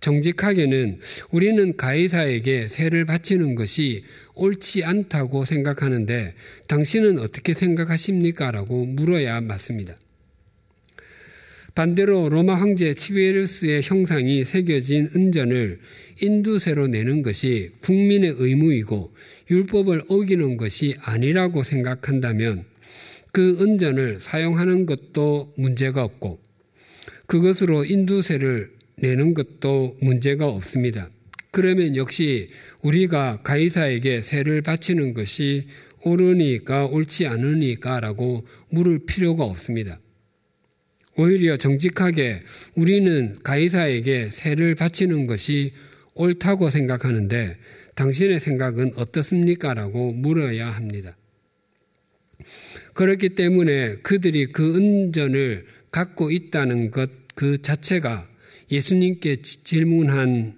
정직하게는 0.00 1.00
우리는 1.30 1.76
가이사에게 1.76 2.68
세를 2.68 3.04
바치는 3.04 3.54
것이 3.54 4.04
옳지 4.34 4.84
않다고 4.84 5.44
생각하는데 5.44 6.34
당신은 6.68 7.18
어떻게 7.18 7.52
생각하십니까? 7.52 8.50
라고 8.50 8.86
물어야 8.86 9.40
맞습니다. 9.40 9.96
반대로 11.74 12.28
로마 12.28 12.54
황제 12.54 12.94
티베르스의 12.94 13.82
형상이 13.82 14.44
새겨진 14.44 15.10
은전을 15.14 15.80
인두세로 16.20 16.88
내는 16.88 17.22
것이 17.22 17.70
국민의 17.82 18.34
의무이고 18.38 19.10
율법을 19.50 20.02
어기는 20.08 20.56
것이 20.56 20.94
아니라고 21.00 21.62
생각한다면 21.62 22.64
그 23.32 23.58
은전을 23.60 24.20
사용하는 24.20 24.86
것도 24.86 25.52
문제가 25.56 26.02
없고 26.02 26.40
그것으로 27.26 27.84
인두세를 27.84 28.70
내는 28.96 29.34
것도 29.34 29.96
문제가 30.00 30.46
없습니다. 30.46 31.10
그러면 31.50 31.96
역시 31.96 32.48
우리가 32.82 33.42
가이사에게 33.42 34.22
세를 34.22 34.62
바치는 34.62 35.14
것이 35.14 35.66
옳으니까 36.02 36.86
옳지 36.86 37.26
않으니까라고 37.26 38.46
물을 38.70 39.00
필요가 39.06 39.44
없습니다. 39.44 40.00
오히려 41.16 41.56
정직하게 41.56 42.40
우리는 42.76 43.38
가이사에게 43.42 44.30
세를 44.30 44.74
바치는 44.76 45.26
것이 45.26 45.72
옳다고 46.18 46.70
생각하는데 46.70 47.56
당신의 47.94 48.40
생각은 48.40 48.92
어떻습니까? 48.96 49.74
라고 49.74 50.12
물어야 50.12 50.70
합니다. 50.70 51.16
그렇기 52.92 53.30
때문에 53.30 53.96
그들이 54.02 54.46
그 54.46 54.76
은전을 54.76 55.66
갖고 55.90 56.30
있다는 56.30 56.90
것 56.90 57.28
그 57.38 57.62
자체가 57.62 58.28
예수님께 58.68 59.42
질문한, 59.42 60.54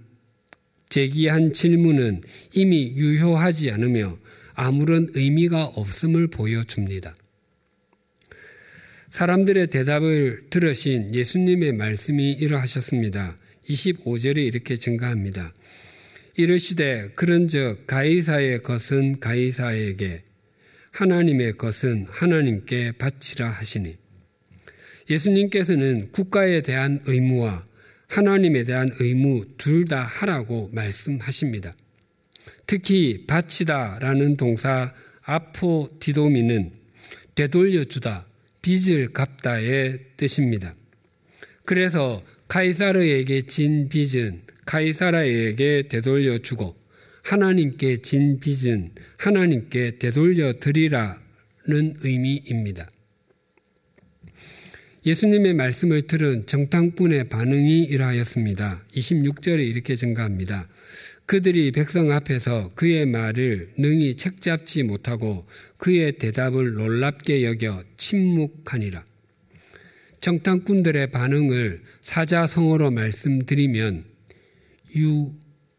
제기한 0.88 1.52
질문은 1.52 2.22
이미 2.54 2.94
유효하지 2.96 3.70
않으며 3.70 4.16
아무런 4.54 5.10
의미가 5.12 5.66
없음을 5.66 6.28
보여줍니다. 6.28 7.12
사람들의 9.10 9.66
대답을 9.66 10.46
들으신 10.48 11.14
예수님의 11.14 11.74
말씀이 11.74 12.32
이러하셨습니다. 12.32 13.36
25절에 13.70 14.38
이렇게 14.38 14.76
증가합니다. 14.76 15.52
이르시되 16.36 17.10
그런즉 17.14 17.86
가이사의 17.86 18.62
것은 18.62 19.20
가이사에게 19.20 20.24
하나님의 20.92 21.56
것은 21.56 22.06
하나님께 22.08 22.92
바치라 22.92 23.48
하시니 23.48 23.96
예수님께서는 25.08 26.12
국가에 26.12 26.62
대한 26.62 27.00
의무와 27.04 27.66
하나님에 28.08 28.64
대한 28.64 28.90
의무 28.98 29.56
둘 29.56 29.84
다 29.84 30.02
하라고 30.02 30.70
말씀하십니다. 30.72 31.72
특히 32.66 33.24
바치다라는 33.26 34.36
동사 34.36 34.92
아포디도미는 35.22 36.72
되돌려주다, 37.34 38.24
빚을 38.62 39.12
갚다의 39.12 39.98
뜻입니다. 40.16 40.74
그래서 41.64 42.22
카이사르에게 42.50 43.42
진 43.42 43.88
빚은 43.88 44.42
카이사라에게 44.66 45.82
되돌려 45.88 46.38
주고 46.38 46.76
하나님께 47.22 47.98
진 47.98 48.40
빚은 48.40 48.90
하나님께 49.18 49.98
되돌려 50.00 50.54
드리라는 50.54 51.20
의미입니다. 52.02 52.90
예수님의 55.06 55.54
말씀을 55.54 56.02
들은 56.02 56.44
정탐꾼의 56.46 57.28
반응이 57.28 57.84
이러하였습니다. 57.84 58.84
26절에 58.94 59.64
이렇게 59.64 59.94
증가합니다. 59.94 60.68
그들이 61.26 61.70
백성 61.70 62.10
앞에서 62.10 62.72
그의 62.74 63.06
말을 63.06 63.74
능히 63.78 64.16
책잡지 64.16 64.82
못하고 64.82 65.46
그의 65.76 66.18
대답을 66.18 66.74
놀랍게 66.74 67.44
여겨 67.44 67.84
침묵하니라. 67.96 69.09
정탐꾼들의 70.20 71.10
반응을 71.10 71.82
사자성어로 72.02 72.90
말씀드리면 72.90 74.04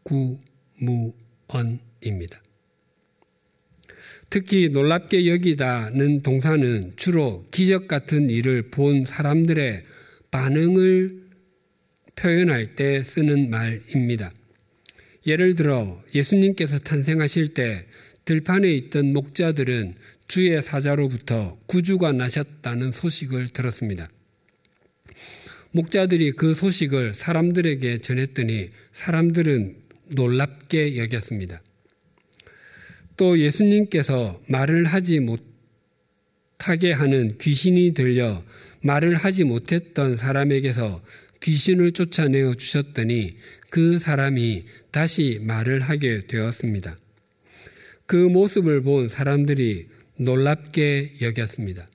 유구무언입니다. 0.08 2.42
특히 4.30 4.70
놀랍게 4.70 5.28
여기다는 5.28 6.22
동사는 6.22 6.94
주로 6.96 7.44
기적 7.50 7.86
같은 7.86 8.30
일을 8.30 8.70
본 8.70 9.04
사람들의 9.04 9.84
반응을 10.30 11.22
표현할 12.16 12.74
때 12.74 13.02
쓰는 13.02 13.50
말입니다. 13.50 14.32
예를 15.26 15.54
들어 15.54 16.02
예수님께서 16.14 16.78
탄생하실 16.78 17.54
때 17.54 17.86
들판에 18.24 18.72
있던 18.74 19.12
목자들은 19.12 19.94
주의 20.26 20.60
사자로부터 20.62 21.58
구주가 21.66 22.12
나셨다는 22.12 22.92
소식을 22.92 23.48
들었습니다. 23.48 24.08
목자들이 25.72 26.32
그 26.32 26.54
소식을 26.54 27.14
사람들에게 27.14 27.98
전했더니 27.98 28.70
사람들은 28.92 29.76
놀랍게 30.10 30.98
여겼습니다. 30.98 31.62
또 33.16 33.38
예수님께서 33.38 34.40
말을 34.48 34.84
하지 34.84 35.20
못하게 35.20 36.92
하는 36.92 37.38
귀신이 37.38 37.94
들려 37.94 38.44
말을 38.82 39.16
하지 39.16 39.44
못했던 39.44 40.16
사람에게서 40.16 41.02
귀신을 41.42 41.92
쫓아내어 41.92 42.54
주셨더니 42.54 43.36
그 43.70 43.98
사람이 43.98 44.64
다시 44.90 45.38
말을 45.42 45.80
하게 45.80 46.26
되었습니다. 46.26 46.96
그 48.06 48.16
모습을 48.16 48.82
본 48.82 49.08
사람들이 49.08 49.88
놀랍게 50.16 51.14
여겼습니다. 51.22 51.86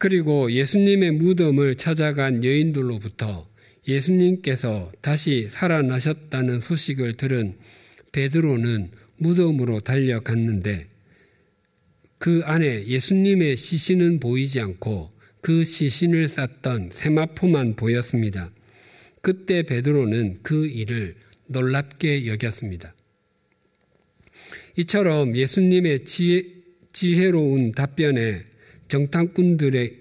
그리고 0.00 0.50
예수님의 0.50 1.10
무덤을 1.10 1.74
찾아간 1.74 2.42
여인들로부터 2.42 3.46
예수님께서 3.86 4.90
다시 5.02 5.48
살아나셨다는 5.50 6.60
소식을 6.60 7.18
들은 7.18 7.58
베드로는 8.10 8.92
무덤으로 9.18 9.80
달려갔는데 9.80 10.86
그 12.16 12.40
안에 12.44 12.86
예수님의 12.86 13.58
시신은 13.58 14.20
보이지 14.20 14.58
않고 14.60 15.12
그 15.42 15.64
시신을 15.64 16.28
쌌던 16.28 16.92
세마포만 16.92 17.76
보였습니다. 17.76 18.50
그때 19.20 19.64
베드로는 19.64 20.38
그 20.42 20.66
일을 20.66 21.14
놀랍게 21.48 22.26
여겼습니다. 22.26 22.94
이처럼 24.78 25.36
예수님의 25.36 26.06
지혜, 26.06 26.42
지혜로운 26.94 27.72
답변에 27.72 28.49
정탐꾼들의 28.90 29.98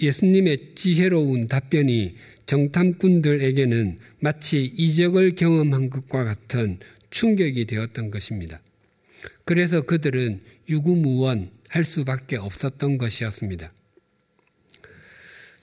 예수님의 0.00 0.74
지혜로운 0.76 1.48
답변이 1.48 2.14
정탐꾼들에게는 2.46 3.98
마치 4.20 4.64
이적을 4.64 5.32
경험한 5.32 5.90
것과 5.90 6.24
같은 6.24 6.78
충격이 7.10 7.66
되었던 7.66 8.08
것입니다. 8.08 8.62
그래서 9.44 9.82
그들은 9.82 10.40
유구무원 10.68 11.50
할 11.68 11.84
수밖에 11.84 12.36
없었던 12.36 12.98
것이었습니다. 12.98 13.72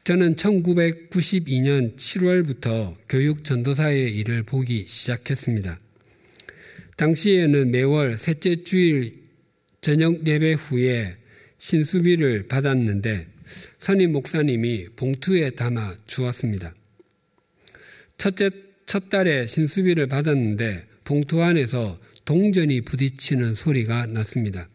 저는 0.04 0.36
1992년 0.36 1.96
7월부터 1.96 2.96
교육 3.08 3.46
전도사의 3.46 4.14
일을 4.18 4.44
보기 4.44 4.86
시작했습니다. 4.88 5.80
당시에는 6.98 7.72
매월 7.72 8.18
셋째 8.18 8.64
주일 8.64 9.14
저녁 9.80 10.28
예배 10.28 10.54
후에 10.54 11.18
신수비를 11.58 12.48
받았는데 12.48 13.28
선임 13.80 14.12
목사님이 14.12 14.90
봉투에 14.96 15.52
담아 15.52 15.96
주었습니다. 16.06 16.74
첫째 18.18 18.50
첫 18.86 19.10
달에 19.10 19.48
신수비를 19.48 20.08
받았는데 20.08 20.86
봉투 21.04 21.42
안에서 21.42 22.00
동전이 22.26 22.82
부딪히는 22.82 23.56
소리가 23.56 24.08
났습니다. 24.08 24.70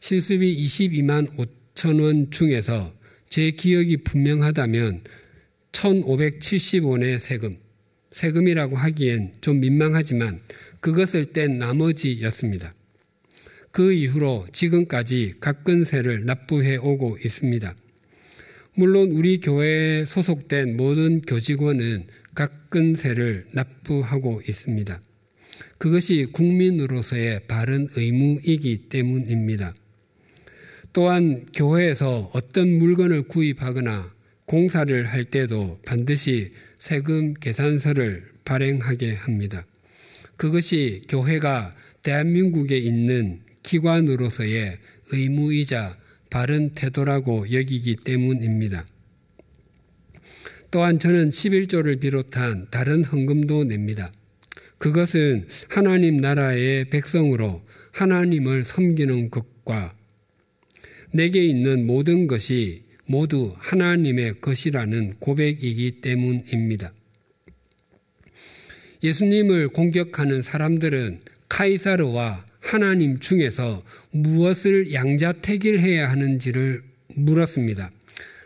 신수비 0.00 0.64
22만 0.64 1.36
5천 1.74 2.02
원 2.02 2.30
중에서 2.30 2.94
제 3.28 3.50
기억이 3.50 3.98
분명하다면 3.98 5.02
1,570원의 5.72 7.18
세금, 7.18 7.58
세금이라고 8.10 8.76
하기엔 8.76 9.34
좀 9.40 9.60
민망하지만 9.60 10.40
그것을 10.80 11.26
뗀 11.26 11.58
나머지였습니다. 11.58 12.74
그 13.72 13.92
이후로 13.92 14.46
지금까지 14.52 15.34
각근세를 15.40 16.24
납부해 16.24 16.76
오고 16.76 17.18
있습니다. 17.24 17.74
물론 18.74 19.12
우리 19.12 19.40
교회에 19.40 20.04
소속된 20.04 20.76
모든 20.76 21.20
교직원은 21.22 22.06
각근세를 22.34 23.46
납부하고 23.52 24.42
있습니다. 24.48 25.00
그것이 25.78 26.26
국민으로서의 26.32 27.40
바른 27.46 27.88
의무이기 27.94 28.88
때문입니다. 28.88 29.74
또한 30.92 31.46
교회에서 31.54 32.30
어떤 32.34 32.68
물건을 32.78 33.22
구입하거나 33.22 34.12
공사를 34.46 35.06
할 35.06 35.24
때도 35.24 35.78
반드시 35.86 36.52
세금 36.78 37.34
계산서를 37.34 38.24
발행하게 38.44 39.14
합니다. 39.14 39.64
그것이 40.36 41.02
교회가 41.08 41.76
대한민국에 42.02 42.76
있는 42.76 43.40
기관으로서의 43.70 44.78
의무이자 45.12 45.96
바른 46.28 46.70
태도라고 46.74 47.52
여기기 47.52 47.96
때문입니다. 47.96 48.84
또한 50.72 50.98
저는 50.98 51.30
11조를 51.30 52.00
비롯한 52.00 52.66
다른 52.70 53.04
헌금도 53.04 53.64
냅니다. 53.64 54.12
그것은 54.78 55.46
하나님 55.68 56.16
나라의 56.16 56.90
백성으로 56.90 57.62
하나님을 57.92 58.64
섬기는 58.64 59.30
것과 59.30 59.94
내게 61.12 61.44
있는 61.44 61.86
모든 61.86 62.26
것이 62.26 62.84
모두 63.06 63.54
하나님의 63.58 64.40
것이라는 64.40 65.14
고백이기 65.18 66.00
때문입니다. 66.00 66.92
예수님을 69.02 69.68
공격하는 69.68 70.42
사람들은 70.42 71.20
카이사르와 71.48 72.49
하나님 72.60 73.18
중에서 73.18 73.82
무엇을 74.10 74.92
양자택일해야 74.92 76.10
하는지를 76.10 76.82
물었습니다. 77.16 77.90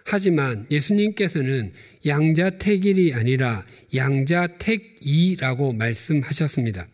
하지만 0.05 0.67
예수님께서는 0.71 1.73
양자택일이 2.07 3.15
아니라 3.15 3.65
양자택이라고 3.95 5.73
말씀하셨습니다. 5.73 6.87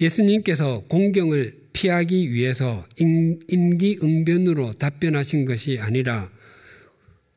예수님께서 0.00 0.84
공경을 0.88 1.52
피하기 1.72 2.32
위해서 2.32 2.86
임기응변으로 3.48 4.74
답변하신 4.74 5.44
것이 5.44 5.78
아니라 5.80 6.30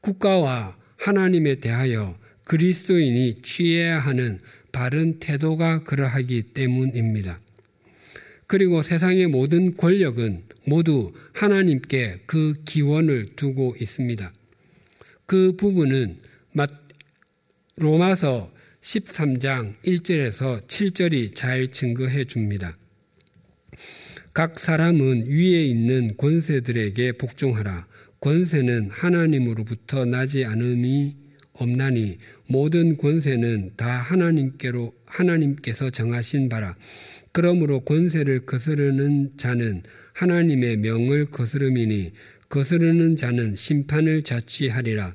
국가와 0.02 0.78
하나님에 0.98 1.56
대하여 1.56 2.18
그리스도인이 2.46 3.42
취해야 3.42 4.00
하는 4.00 4.40
바른 4.72 5.20
태도가 5.20 5.84
그러하기 5.84 6.44
때문입니다. 6.54 7.40
그리고 8.48 8.82
세상의 8.82 9.28
모든 9.28 9.76
권력은 9.76 10.44
모두 10.66 11.14
하나님께 11.34 12.22
그 12.26 12.56
기원을 12.66 13.36
두고 13.36 13.76
있습니다. 13.80 14.34
그 15.26 15.56
부분은 15.58 16.18
로마서 17.76 18.52
13장 18.82 19.76
1절에서 19.84 20.66
7절이 20.66 21.36
잘 21.36 21.68
증거해 21.68 22.24
줍니다. 22.24 22.76
각 24.34 24.60
사람은 24.60 25.28
위에 25.28 25.66
있는 25.66 26.16
권세들에게 26.16 27.14
복종하라. 27.14 27.86
권세는 28.20 28.90
하나님으로부터 28.92 30.06
나지 30.06 30.46
않음이 30.46 31.16
없나니 31.54 32.18
모든 32.48 32.98
권세는 32.98 33.72
다 33.76 33.88
하나님께로 33.88 34.94
하나님께서 35.06 35.90
정하신 35.90 36.50
바라. 36.50 36.76
그러므로 37.32 37.82
권세를 37.82 38.46
거스르는 38.46 39.38
자는 39.38 39.84
하나님의 40.14 40.78
명을 40.78 41.28
거스름이니 41.28 42.12
거스르는 42.50 43.16
자는 43.16 43.56
심판을 43.56 44.24
자취하리라. 44.24 45.14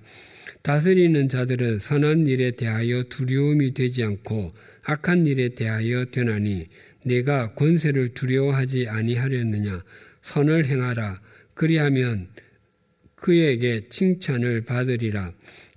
다스리는 0.62 1.28
자들은 1.28 1.80
선한 1.80 2.28
일에 2.28 2.52
대하여 2.52 3.02
두려움이 3.04 3.74
되지 3.74 4.04
않고 4.04 4.52
악한 4.84 5.26
일에 5.26 5.48
대하여 5.50 6.04
되나니 6.06 6.68
내가 7.04 7.54
권세를 7.54 8.10
두려워하지 8.10 8.86
아니하렸느냐? 8.88 9.82
선을 10.22 10.66
행하라. 10.66 11.20
그리하면 11.54 12.28
그에게 13.16 13.88
칭찬을 13.88 14.62
받으리라. 14.62 15.32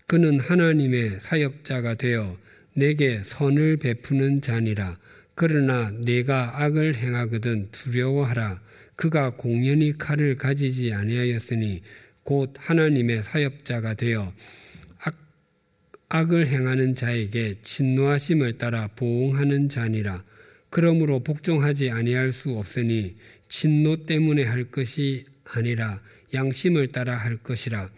그는 0.07 0.39
하나님의 0.39 1.19
사역자가 1.19 1.95
되어 1.95 2.37
내게 2.75 3.23
선을 3.23 3.77
베푸는 3.77 4.41
자니라 4.41 4.99
그러나 5.35 5.91
내가 5.91 6.63
악을 6.63 6.95
행하거든 6.95 7.69
두려워하라. 7.71 8.61
그가 8.95 9.31
공연히 9.31 9.97
칼을 9.97 10.37
가지지 10.37 10.93
아니하였으니 10.93 11.81
곧 12.23 12.53
하나님의 12.57 13.23
사역자가 13.23 13.95
되어 13.95 14.33
악, 14.99 15.15
악을 16.07 16.47
행하는 16.47 16.95
자에게 16.95 17.55
진노하심을 17.61 18.57
따라 18.57 18.87
보응하는 18.95 19.67
자니라. 19.67 20.23
그러므로 20.69 21.19
복종하지 21.19 21.91
아니할 21.91 22.31
수 22.31 22.51
없으니 22.51 23.15
진노 23.49 24.05
때문에 24.05 24.43
할 24.43 24.63
것이 24.65 25.25
아니라 25.43 26.01
양심을 26.33 26.87
따라 26.87 27.15
할 27.15 27.37
것이라. 27.37 27.89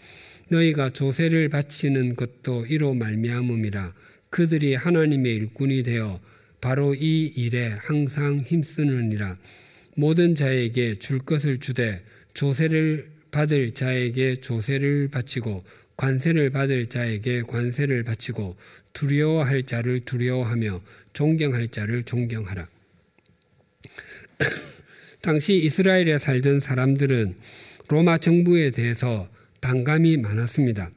너희가 0.49 0.89
조세를 0.89 1.49
바치는 1.49 2.15
것도 2.15 2.65
이로 2.65 2.93
말미암음이라. 2.95 3.93
그들이 4.29 4.75
하나님의 4.75 5.35
일꾼이 5.35 5.83
되어 5.83 6.19
바로 6.61 6.95
이 6.95 7.25
일에 7.35 7.69
항상 7.69 8.39
힘쓰느니라 8.39 9.37
모든 9.95 10.35
자에게 10.35 10.95
줄 10.95 11.19
것을 11.19 11.59
주되 11.59 12.03
조세를 12.33 13.09
받을 13.31 13.73
자에게 13.73 14.35
조세를 14.37 15.09
바치고 15.09 15.63
관세를 15.97 16.51
받을 16.51 16.87
자에게 16.87 17.41
관세를 17.43 18.03
바치고 18.03 18.55
두려워할 18.93 19.63
자를 19.63 19.99
두려워하며 20.01 20.81
존경할 21.13 21.69
자를 21.69 22.03
존경하라. 22.03 22.67
당시 25.21 25.55
이스라엘에 25.57 26.19
살던 26.19 26.59
사람들은 26.59 27.35
로마 27.89 28.17
정부에 28.19 28.71
대해서 28.71 29.29
반감이 29.61 30.17
많았습니다. 30.17 30.91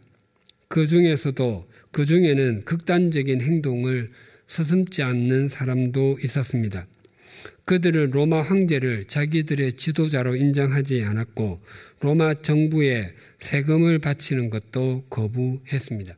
그 0.68 0.86
중에서도 0.86 1.68
그 1.90 2.04
중에는 2.04 2.64
극단적인 2.64 3.40
행동을 3.40 4.10
서슴지 4.50 5.04
않는 5.04 5.48
사람도 5.48 6.18
있었습니다. 6.24 6.88
그들은 7.66 8.10
로마 8.10 8.42
황제를 8.42 9.04
자기들의 9.04 9.74
지도자로 9.74 10.34
인정하지 10.34 11.04
않았고 11.04 11.60
로마 12.00 12.34
정부에 12.42 13.14
세금을 13.38 14.00
바치는 14.00 14.50
것도 14.50 15.04
거부했습니다. 15.08 16.16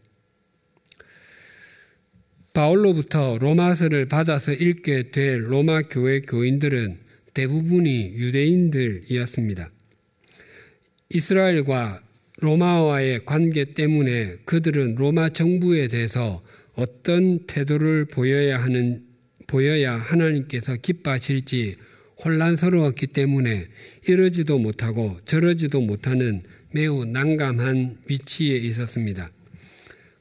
바울로부터 2.55 3.37
로마서를 3.39 4.09
받아서 4.09 4.53
읽게 4.53 5.11
될 5.11 5.53
로마 5.53 5.83
교회 5.83 6.21
교인들은 6.21 7.01
대부분이 7.35 8.15
유대인들이었습니다. 8.15 9.71
이스라엘과 11.11 12.03
로마와의 12.39 13.27
관계 13.27 13.65
때문에 13.65 14.37
그들은 14.47 14.95
로마 14.95 15.29
정부에 15.29 15.89
대해서 15.89 16.41
어떤 16.75 17.47
태도를 17.47 18.07
보여야 18.07 18.63
하는 18.63 19.05
보여야 19.47 19.97
하나님께서 19.97 20.77
기뻐하실지 20.77 21.77
혼란스러웠기 22.25 23.09
때문에 23.09 23.67
이러지도 24.07 24.59
못하고 24.59 25.19
저러지도 25.25 25.81
못하는 25.81 26.43
매우 26.73 27.05
난감한 27.05 27.99
위치에 28.09 28.57
있었습니다. 28.57 29.31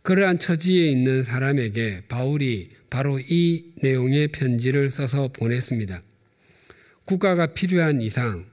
그러한 0.02 0.40
처지에 0.40 0.90
있는 0.90 1.24
사람에게 1.24 2.04
바울이 2.08 2.72
바로 2.90 3.20
이 3.20 3.72
내용의 3.82 4.30
편지를 4.30 4.90
써서 4.90 5.30
보냈습니다. 5.30 6.02
국가가 7.06 7.48
필요한 7.54 8.02
이상 8.02 8.46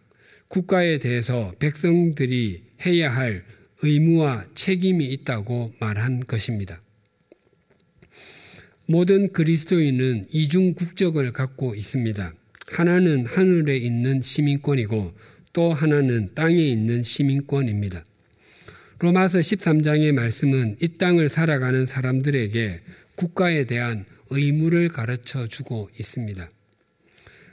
국가에 0.49 0.99
대해서 0.99 1.53
백성들이 1.59 2.63
해야 2.87 3.15
할 3.15 3.45
의무와 3.83 4.47
책임이 4.55 5.07
있다고 5.07 5.73
말한 5.81 6.21
것입니다. 6.21 6.81
모든 8.91 9.31
그리스도인은 9.35 10.29
이중 10.31 10.73
국적을 10.73 11.31
갖고 11.33 11.75
있습니다. 11.75 12.33
하나는 12.69 13.27
하늘에 13.27 13.77
있는 13.77 14.23
시민권이고 14.23 15.13
또 15.53 15.73
하나는 15.75 16.31
땅에 16.35 16.57
있는 16.57 17.03
시민권입니다. 17.03 18.03
로마서 19.01 19.41
13장의 19.41 20.13
말씀은 20.13 20.77
이 20.81 20.89
땅을 20.97 21.29
살아가는 21.29 21.85
사람들에게 21.85 22.81
국가에 23.15 23.67
대한 23.67 24.07
의무를 24.31 24.89
가르쳐 24.89 25.47
주고 25.47 25.91
있습니다. 26.01 26.49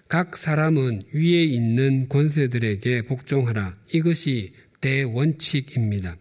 각 0.08 0.38
사람은 0.38 1.04
위에 1.12 1.44
있는 1.44 2.08
권세들에게 2.08 3.02
복종하라. 3.02 3.74
이것이 3.92 4.54
대원칙입니다. 4.80 6.16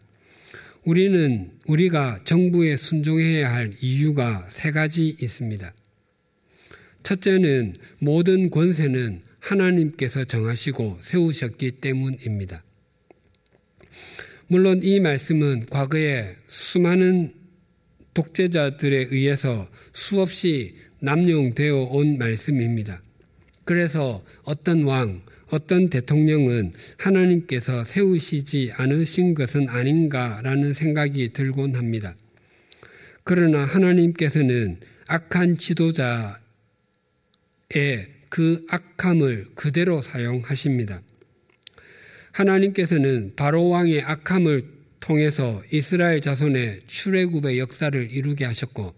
우리는 0.84 1.50
우리가 1.66 2.20
정부에 2.24 2.76
순종해야 2.76 3.50
할 3.50 3.74
이유가 3.80 4.46
세 4.50 4.70
가지 4.70 5.16
있습니다. 5.18 5.72
첫째는 7.02 7.74
모든 8.00 8.50
권세는 8.50 9.22
하나님께서 9.40 10.24
정하시고 10.24 10.98
세우셨기 11.00 11.72
때문입니다. 11.72 12.62
물론 14.46 14.82
이 14.82 15.00
말씀은 15.00 15.66
과거에 15.70 16.36
수많은 16.46 17.32
독재자들에 18.12 19.08
의해서 19.10 19.66
수없이 19.92 20.74
남용되어 21.00 21.76
온 21.76 22.18
말씀입니다. 22.18 23.02
그래서 23.64 24.22
어떤 24.42 24.84
왕, 24.84 25.22
어떤 25.54 25.88
대통령은 25.88 26.72
하나님께서 26.98 27.84
세우시지 27.84 28.72
않으신 28.74 29.36
것은 29.36 29.68
아닌가라는 29.68 30.74
생각이 30.74 31.32
들곤 31.32 31.76
합니다. 31.76 32.16
그러나 33.22 33.64
하나님께서는 33.64 34.80
악한 35.06 35.58
지도자의 35.58 36.34
그 38.28 38.66
악함을 38.68 39.46
그대로 39.54 40.02
사용하십니다. 40.02 41.02
하나님께서는 42.32 43.34
바로 43.36 43.68
왕의 43.68 44.02
악함을 44.02 44.64
통해서 44.98 45.62
이스라엘 45.70 46.20
자손의 46.20 46.80
출애굽의 46.88 47.60
역사를 47.60 48.10
이루게 48.10 48.44
하셨고 48.44 48.92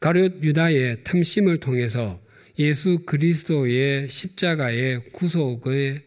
가룟 0.00 0.42
유다의 0.42 1.04
탐심을 1.04 1.58
통해서 1.58 2.20
예수 2.58 3.00
그리스도의 3.06 4.08
십자가의 4.08 5.10
구속의 5.12 6.02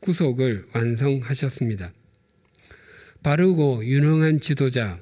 구속을 0.00 0.66
완성하셨습니다. 0.74 1.92
바르고 3.22 3.84
유능한 3.84 4.40
지도자, 4.40 5.00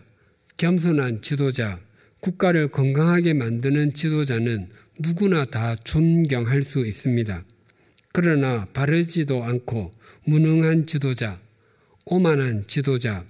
겸손한 0.57 1.21
지도자, 1.21 1.81
국가를 2.21 2.69
건강하게 2.69 3.35
만드는 3.35 3.95
지도자는 3.95 4.69
누구나 5.01 5.45
다 5.45 5.75
존경할 5.75 6.63
수 6.63 6.87
있습니다. 6.87 7.45
그러나 8.13 8.67
바르지도 8.73 9.43
않고 9.43 9.91
무능한 10.25 10.87
지도자, 10.87 11.41
오만한 12.07 12.65
지도자, 12.69 13.27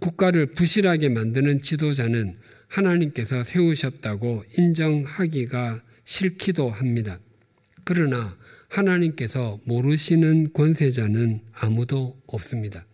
국가를 0.00 0.46
부실하게 0.46 1.08
만드는 1.08 1.62
지도자는 1.62 2.38
하나님께서 2.68 3.42
세우셨다고 3.42 4.44
인정하기가 4.56 5.82
싫기도 6.08 6.70
합니다. 6.70 7.20
그러나 7.84 8.34
하나님께서 8.68 9.60
모르시는 9.64 10.54
권세자는 10.54 11.42
아무도 11.52 12.18
없습니다. 12.26 12.86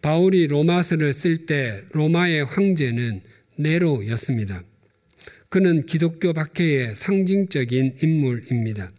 바울이 0.00 0.46
로마서를 0.46 1.12
쓸 1.12 1.44
때 1.44 1.84
로마의 1.92 2.46
황제는 2.46 3.20
네로였습니다. 3.56 4.62
그는 5.50 5.84
기독교 5.84 6.32
박해의 6.32 6.96
상징적인 6.96 7.98
인물입니다. 8.02 8.90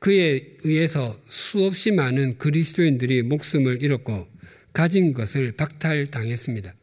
그에 0.00 0.56
의해서 0.64 1.16
수없이 1.28 1.92
많은 1.92 2.38
그리스도인들이 2.38 3.22
목숨을 3.22 3.82
잃었고 3.82 4.26
가진 4.72 5.12
것을 5.12 5.52
박탈당했습니다. 5.52 6.74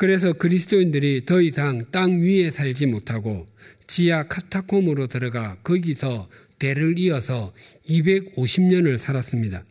그래서 0.00 0.32
그리스도인들이 0.32 1.26
더 1.26 1.42
이상 1.42 1.84
땅 1.90 2.22
위에 2.22 2.50
살지 2.50 2.86
못하고 2.86 3.44
지하 3.86 4.22
카타콤으로 4.22 5.08
들어가 5.08 5.58
거기서 5.62 6.30
대를 6.58 6.98
이어서 6.98 7.52
250년을 7.86 8.96
살았습니다. 8.96 9.62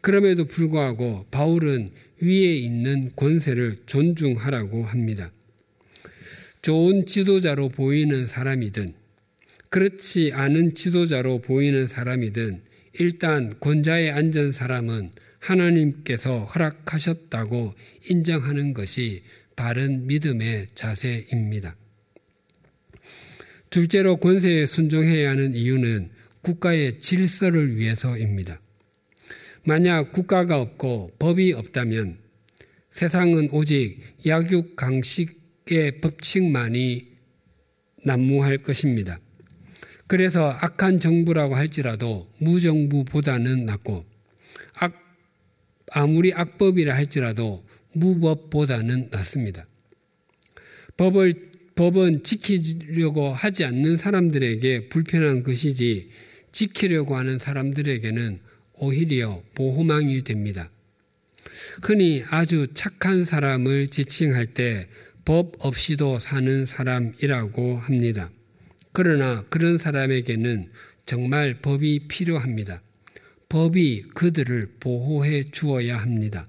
그럼에도 0.00 0.44
불구하고 0.44 1.26
바울은 1.32 1.90
위에 2.20 2.54
있는 2.58 3.10
권세를 3.16 3.78
존중하라고 3.86 4.84
합니다. 4.84 5.32
좋은 6.62 7.06
지도자로 7.06 7.70
보이는 7.70 8.28
사람이든 8.28 8.94
그렇지 9.68 10.30
않은 10.32 10.76
지도자로 10.76 11.40
보이는 11.40 11.88
사람이든 11.88 12.62
일단 13.00 13.58
권자에 13.58 14.10
앉은 14.10 14.52
사람은 14.52 15.10
하나님께서 15.40 16.44
허락하셨다고 16.44 17.74
인정하는 18.08 18.74
것이 18.74 19.22
바른 19.60 20.06
믿음의 20.06 20.68
자세입니다. 20.74 21.76
둘째로 23.68 24.16
권세에 24.16 24.64
순종해야 24.64 25.32
하는 25.32 25.54
이유는 25.54 26.08
국가의 26.40 27.00
질서를 27.00 27.76
위해서입니다. 27.76 28.58
만약 29.66 30.12
국가가 30.12 30.58
없고 30.58 31.12
법이 31.18 31.52
없다면 31.52 32.20
세상은 32.90 33.50
오직 33.52 34.00
약육 34.24 34.76
강식의 34.76 36.00
법칙만이 36.00 37.08
난무할 38.06 38.56
것입니다. 38.56 39.20
그래서 40.06 40.48
악한 40.52 41.00
정부라고 41.00 41.54
할지라도 41.54 42.32
무정부보다는 42.38 43.66
낫고 43.66 44.06
악, 44.76 44.94
아무리 45.90 46.32
악법이라 46.32 46.94
할지라도 46.94 47.62
무법보다는 47.92 49.08
낫습니다. 49.10 49.66
법을, 50.96 51.50
법은 51.74 52.24
지키려고 52.24 53.32
하지 53.32 53.64
않는 53.64 53.96
사람들에게 53.96 54.88
불편한 54.88 55.42
것이지 55.42 56.10
지키려고 56.52 57.16
하는 57.16 57.38
사람들에게는 57.38 58.40
오히려 58.74 59.42
보호망이 59.54 60.22
됩니다. 60.24 60.70
흔히 61.82 62.22
아주 62.28 62.68
착한 62.74 63.24
사람을 63.24 63.88
지칭할 63.88 64.46
때 64.46 64.88
법 65.30 65.54
없이도 65.60 66.18
사는 66.18 66.66
사람이라고 66.66 67.78
합니다. 67.78 68.32
그러나 68.92 69.44
그런 69.48 69.78
사람에게는 69.78 70.70
정말 71.06 71.60
법이 71.60 72.08
필요합니다. 72.08 72.82
법이 73.48 74.06
그들을 74.14 74.74
보호해 74.80 75.44
주어야 75.44 75.98
합니다. 75.98 76.48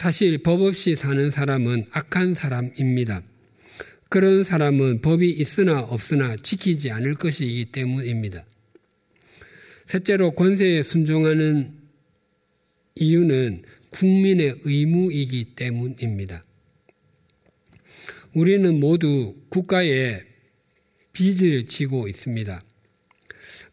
사실 0.00 0.38
법 0.38 0.62
없이 0.62 0.96
사는 0.96 1.30
사람은 1.30 1.84
악한 1.90 2.34
사람입니다. 2.34 3.22
그런 4.08 4.44
사람은 4.44 5.02
법이 5.02 5.30
있으나 5.30 5.80
없으나 5.80 6.36
지키지 6.38 6.90
않을 6.90 7.16
것이기 7.16 7.66
때문입니다. 7.66 8.46
셋째로 9.88 10.30
권세에 10.30 10.82
순종하는 10.82 11.74
이유는 12.94 13.62
국민의 13.90 14.60
의무이기 14.64 15.54
때문입니다. 15.54 16.46
우리는 18.32 18.80
모두 18.80 19.36
국가에 19.50 20.22
빚을 21.12 21.66
지고 21.66 22.08
있습니다. 22.08 22.62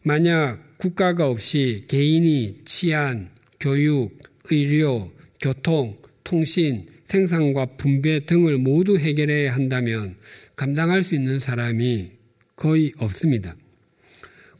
만약 0.02 0.76
국가가 0.76 1.26
없이 1.26 1.86
개인이 1.88 2.64
치안, 2.66 3.30
교육, 3.58 4.18
의료, 4.50 5.10
교통, 5.40 5.96
통신, 6.28 6.84
생산과 7.06 7.76
분배 7.78 8.18
등을 8.18 8.58
모두 8.58 8.98
해결해야 8.98 9.54
한다면 9.54 10.16
감당할 10.56 11.02
수 11.02 11.14
있는 11.14 11.40
사람이 11.40 12.10
거의 12.54 12.92
없습니다. 12.98 13.56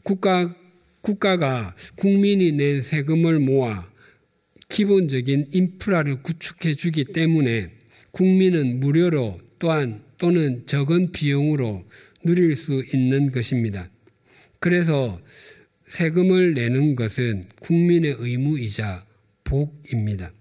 국가, 0.01 0.55
국가가 1.01 1.75
국민이 1.95 2.53
낸 2.53 2.81
세금을 2.81 3.37
모아 3.37 3.87
기본적인 4.67 5.49
인프라를 5.51 6.23
구축해 6.23 6.73
주기 6.73 7.05
때문에 7.05 7.69
국민은 8.09 8.79
무료로 8.79 9.39
또한 9.59 10.01
또는 10.17 10.65
적은 10.65 11.11
비용으로 11.11 11.85
누릴 12.23 12.55
수 12.55 12.83
있는 12.91 13.31
것입니다. 13.31 13.91
그래서 14.59 15.21
세금을 15.87 16.55
내는 16.55 16.95
것은 16.95 17.45
국민의 17.59 18.15
의무이자 18.17 19.05
복입니다. 19.43 20.31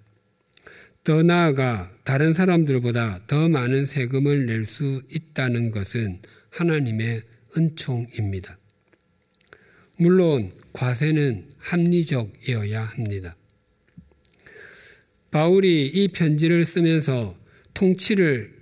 더 1.08 1.22
나아가 1.22 1.90
다른 2.04 2.34
사람들보다 2.34 3.22
더 3.26 3.48
많은 3.48 3.86
세금을 3.86 4.44
낼 4.44 4.66
수 4.66 5.00
있다는 5.08 5.70
것은 5.70 6.20
하나님의 6.50 7.22
은총입니다. 7.56 8.58
물론 9.96 10.52
과세는 10.74 11.46
합리적이어야 11.56 12.82
합니다. 12.84 13.36
바울이 15.30 15.86
이 15.86 16.08
편지를 16.08 16.66
쓰면서 16.66 17.38
통치를 17.72 18.52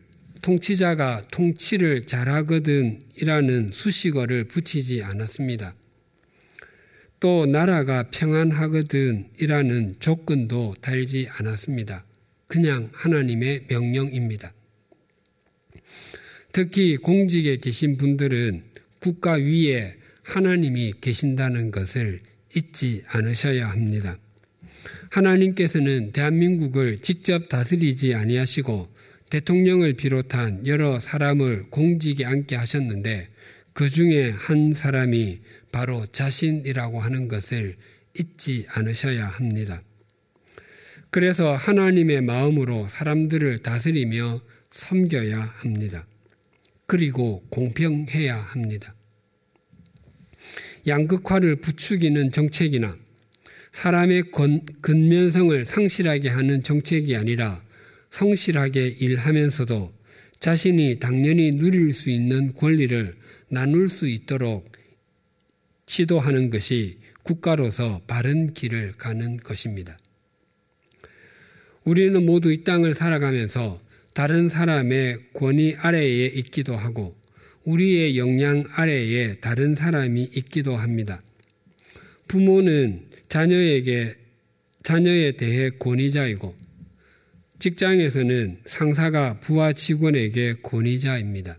통치자가 0.40 1.26
통치를 1.32 2.02
잘하거든이라는 2.02 3.70
수식어를 3.72 4.44
붙이지 4.44 5.02
않았습니다. 5.02 5.74
또 7.18 7.44
나라가 7.44 8.08
평안하거든이라는 8.12 9.96
조건도 9.98 10.76
달지 10.80 11.26
않았습니다. 11.28 12.04
그냥 12.46 12.90
하나님의 12.92 13.64
명령입니다. 13.68 14.52
특히 16.52 16.96
공직에 16.96 17.56
계신 17.58 17.96
분들은 17.96 18.62
국가 19.00 19.32
위에 19.34 19.96
하나님이 20.22 20.94
계신다는 21.00 21.70
것을 21.70 22.20
잊지 22.54 23.02
않으셔야 23.06 23.68
합니다. 23.68 24.18
하나님께서는 25.10 26.12
대한민국을 26.12 26.98
직접 26.98 27.48
다스리지 27.48 28.14
아니하시고 28.14 28.88
대통령을 29.30 29.94
비롯한 29.94 30.66
여러 30.66 31.00
사람을 31.00 31.70
공직에 31.70 32.24
앉게 32.24 32.56
하셨는데 32.56 33.28
그 33.72 33.90
중에 33.90 34.30
한 34.30 34.72
사람이 34.72 35.40
바로 35.72 36.06
자신이라고 36.06 37.00
하는 37.00 37.28
것을 37.28 37.76
잊지 38.18 38.66
않으셔야 38.70 39.26
합니다. 39.26 39.82
그래서 41.16 41.54
하나님의 41.54 42.20
마음으로 42.20 42.88
사람들을 42.88 43.60
다스리며 43.60 44.42
섬겨야 44.70 45.40
합니다. 45.40 46.06
그리고 46.84 47.42
공평해야 47.48 48.36
합니다. 48.36 48.94
양극화를 50.86 51.56
부추기는 51.56 52.32
정책이나 52.32 52.98
사람의 53.72 54.24
근면성을 54.82 55.64
상실하게 55.64 56.28
하는 56.28 56.62
정책이 56.62 57.16
아니라 57.16 57.64
성실하게 58.10 58.86
일하면서도 58.86 59.94
자신이 60.38 60.98
당연히 61.00 61.52
누릴 61.52 61.94
수 61.94 62.10
있는 62.10 62.52
권리를 62.52 63.16
나눌 63.48 63.88
수 63.88 64.06
있도록 64.06 64.70
지도하는 65.86 66.50
것이 66.50 66.98
국가로서 67.22 68.02
바른 68.06 68.52
길을 68.52 68.98
가는 68.98 69.38
것입니다. 69.38 69.96
우리는 71.86 72.26
모두 72.26 72.52
이 72.52 72.64
땅을 72.64 72.94
살아가면서 72.94 73.80
다른 74.12 74.48
사람의 74.48 75.18
권위 75.34 75.76
아래에 75.78 76.26
있기도 76.26 76.74
하고 76.74 77.16
우리의 77.64 78.18
역량 78.18 78.64
아래에 78.74 79.36
다른 79.36 79.76
사람이 79.76 80.30
있기도 80.34 80.76
합니다. 80.76 81.22
부모는 82.26 83.02
자녀에게 83.28 84.14
자녀에 84.82 85.32
대해 85.36 85.70
권위자이고 85.78 86.56
직장에서는 87.60 88.58
상사가 88.64 89.38
부하 89.38 89.72
직원에게 89.72 90.54
권위자입니다. 90.62 91.56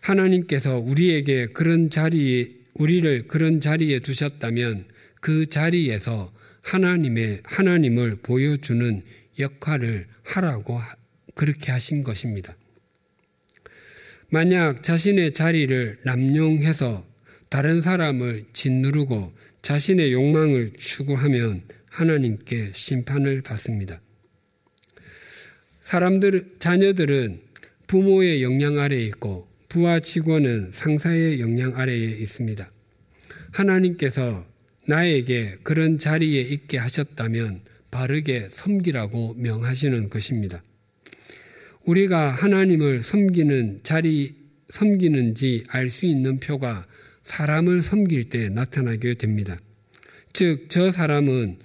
하나님께서 0.00 0.78
우리에게 0.78 1.46
그런 1.46 1.88
자리 1.88 2.64
우리를 2.74 3.28
그런 3.28 3.60
자리에 3.60 4.00
두셨다면 4.00 4.86
그 5.20 5.46
자리에서 5.46 6.33
하나님의 6.64 7.42
하나님을 7.44 8.16
보여주는 8.16 9.02
역할을 9.38 10.06
하라고 10.24 10.80
그렇게 11.34 11.70
하신 11.70 12.02
것입니다. 12.02 12.56
만약 14.30 14.82
자신의 14.82 15.32
자리를 15.32 15.98
남용해서 16.04 17.06
다른 17.48 17.80
사람을 17.80 18.44
짓누르고 18.52 19.32
자신의 19.62 20.12
욕망을 20.12 20.72
추구하면 20.76 21.62
하나님께 21.90 22.72
심판을 22.74 23.42
받습니다. 23.42 24.00
사람들, 25.80 26.56
자녀들은 26.58 27.42
부모의 27.86 28.42
영향 28.42 28.78
아래에 28.78 29.04
있고 29.04 29.46
부하 29.68 30.00
직원은 30.00 30.72
상사의 30.72 31.40
영향 31.40 31.76
아래에 31.76 32.16
있습니다. 32.18 32.70
하나님께서 33.52 34.46
나에게 34.86 35.58
그런 35.62 35.98
자리에 35.98 36.40
있게 36.42 36.78
하셨다면 36.78 37.62
바르게 37.90 38.48
섬기라고 38.50 39.34
명하시는 39.34 40.10
것입니다. 40.10 40.62
우리가 41.84 42.30
하나님을 42.30 43.02
섬기는 43.02 43.80
자리, 43.82 44.34
섬기는지 44.70 45.64
알 45.68 45.90
수 45.90 46.06
있는 46.06 46.40
표가 46.40 46.86
사람을 47.22 47.82
섬길 47.82 48.28
때 48.28 48.48
나타나게 48.48 49.14
됩니다. 49.14 49.58
즉, 50.32 50.66
저 50.68 50.90
사람은 50.90 51.58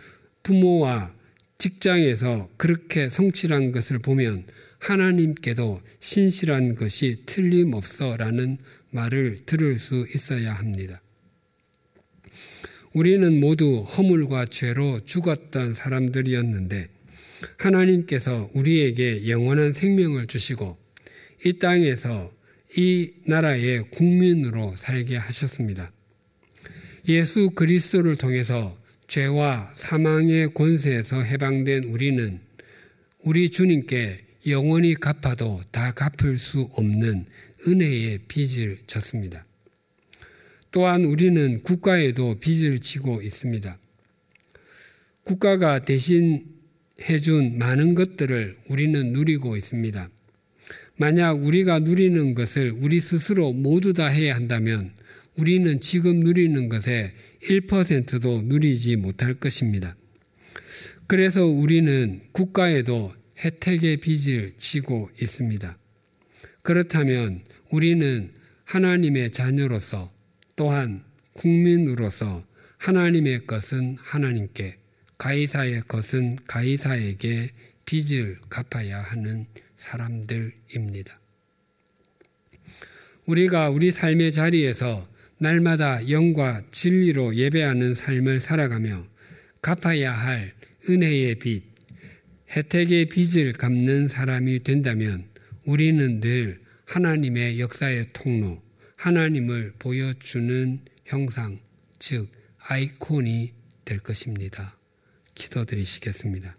부모와 0.43 1.13
직장에서 1.57 2.49
그렇게 2.57 3.09
성실한 3.09 3.71
것을 3.71 3.99
보면 3.99 4.45
하나님께도 4.79 5.81
신실한 5.99 6.75
것이 6.75 7.23
틀림없어 7.25 8.15
라는 8.15 8.57
말을 8.91 9.39
들을 9.45 9.75
수 9.75 10.05
있어야 10.13 10.53
합니다. 10.53 11.01
우리는 12.93 13.39
모두 13.39 13.81
허물과 13.81 14.47
죄로 14.47 14.99
죽었던 15.05 15.73
사람들이었는데 15.73 16.89
하나님께서 17.57 18.49
우리에게 18.53 19.29
영원한 19.29 19.73
생명을 19.73 20.27
주시고 20.27 20.77
이 21.45 21.53
땅에서 21.53 22.31
이 22.75 23.11
나라의 23.25 23.89
국민으로 23.91 24.75
살게 24.75 25.17
하셨습니다. 25.17 25.91
예수 27.07 27.51
그리스도를 27.51 28.15
통해서 28.15 28.77
죄와 29.07 29.71
사망의 29.75 30.53
권세에서 30.53 31.21
해방된 31.21 31.85
우리는 31.85 32.39
우리 33.23 33.49
주님께 33.49 34.25
영원히 34.47 34.93
갚아도 34.93 35.61
다 35.71 35.91
갚을 35.93 36.37
수 36.37 36.69
없는 36.73 37.25
은혜의 37.67 38.19
빚을 38.27 38.79
졌습니다. 38.87 39.45
또한 40.71 41.05
우리는 41.05 41.61
국가에도 41.61 42.39
빚을 42.39 42.79
지고 42.79 43.21
있습니다. 43.21 43.77
국가가 45.23 45.79
대신 45.79 46.45
해준 47.01 47.57
많은 47.57 47.95
것들을 47.95 48.57
우리는 48.67 49.13
누리고 49.13 49.57
있습니다. 49.57 50.09
만약 50.97 51.43
우리가 51.43 51.79
누리는 51.79 52.33
것을 52.33 52.71
우리 52.71 52.99
스스로 52.99 53.53
모두 53.53 53.93
다 53.93 54.07
해야 54.07 54.35
한다면 54.35 54.91
우리는 55.37 55.79
지금 55.79 56.19
누리는 56.19 56.67
것에 56.67 57.13
1%도 57.43 58.41
누리지 58.43 58.97
못할 58.97 59.35
것입니다. 59.35 59.95
그래서 61.07 61.45
우리는 61.45 62.21
국가에도 62.33 63.13
혜택의 63.37 63.97
빚을 63.97 64.53
지고 64.57 65.09
있습니다. 65.21 65.77
그렇다면 66.61 67.41
우리는 67.71 68.29
하나님의 68.65 69.31
자녀로서 69.31 70.11
또한 70.59 71.05
국민으로서 71.31 72.43
하나님의 72.79 73.47
것은 73.47 73.95
하나님께 73.97 74.75
가이사의 75.17 75.83
것은 75.87 76.35
가이사에게 76.47 77.51
빚을 77.85 78.39
갚아야 78.49 79.01
하는 79.01 79.45
사람들입니다. 79.77 81.17
우리가 83.25 83.69
우리 83.69 83.89
삶의 83.91 84.33
자리에서 84.33 85.07
날마다 85.37 86.09
영과 86.09 86.61
진리로 86.71 87.35
예배하는 87.35 87.95
삶을 87.95 88.41
살아가며 88.41 89.07
갚아야 89.61 90.11
할 90.11 90.51
은혜의 90.89 91.35
빚, 91.35 91.63
혜택의 92.49 93.05
빚을 93.05 93.53
갚는 93.53 94.09
사람이 94.09 94.59
된다면 94.63 95.23
우리는 95.63 96.19
늘 96.19 96.59
하나님의 96.85 97.61
역사의 97.61 98.07
통로, 98.11 98.61
하나님을 98.99 99.75
보여주는 99.79 100.81
형상, 101.05 101.61
즉 101.99 102.29
아이콘이 102.57 103.53
될 103.85 103.99
것입니다. 103.99 104.77
기도드리시겠습니다. 105.35 106.57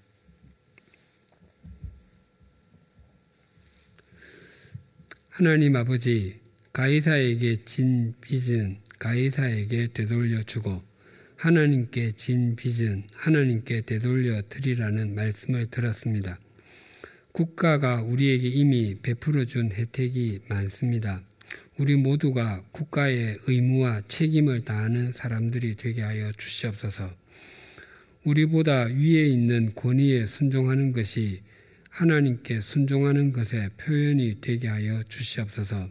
하나님 5.29 5.77
아버지, 5.77 6.41
가이사에게 6.73 7.65
진 7.67 8.15
빚은 8.23 8.79
가이사에게 8.99 9.89
되돌려 9.93 10.43
주고 10.43 10.83
하나님께 11.37 12.13
진 12.13 12.57
빚은 12.57 13.09
하나님께 13.13 13.83
되돌려 13.83 14.41
드리라는 14.49 15.15
말씀을 15.15 15.67
들었습니다. 15.67 16.41
국가가 17.33 18.01
우리에게 18.01 18.49
이미 18.49 18.95
베풀어 18.95 19.45
준 19.45 19.73
혜택이 19.73 20.41
많습니다. 20.49 21.23
우리 21.81 21.97
모두가 21.97 22.63
국가의 22.73 23.39
의무와 23.47 24.03
책임을 24.07 24.67
다하는 24.67 25.13
사람들이 25.13 25.77
되게 25.77 26.03
하여 26.03 26.31
주시옵소서. 26.33 27.11
우리보다 28.25 28.83
위에 28.83 29.27
있는 29.29 29.75
권위에 29.75 30.27
순종하는 30.27 30.93
것이 30.93 31.41
하나님께 31.89 32.61
순종하는 32.61 33.33
것의 33.33 33.71
표현이 33.79 34.43
되게 34.43 34.69
하여 34.69 35.03
주시옵소서. 35.05 35.89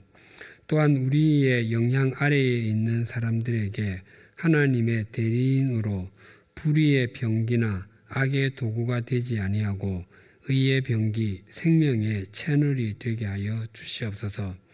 또한 0.67 0.95
우리의 0.95 1.71
영향 1.71 2.13
아래에 2.17 2.59
있는 2.67 3.03
사람들에게 3.03 4.01
하나님의 4.35 5.05
대리인으로 5.11 6.07
불의의 6.53 7.13
병기나 7.13 7.87
악의 8.09 8.55
도구가 8.57 8.99
되지 8.99 9.39
아니하고 9.39 10.05
의의 10.49 10.81
병기, 10.81 11.45
생명의 11.49 12.27
채널이 12.31 12.97
되게 12.99 13.25
하여 13.25 13.65
주시옵소서. 13.73 14.68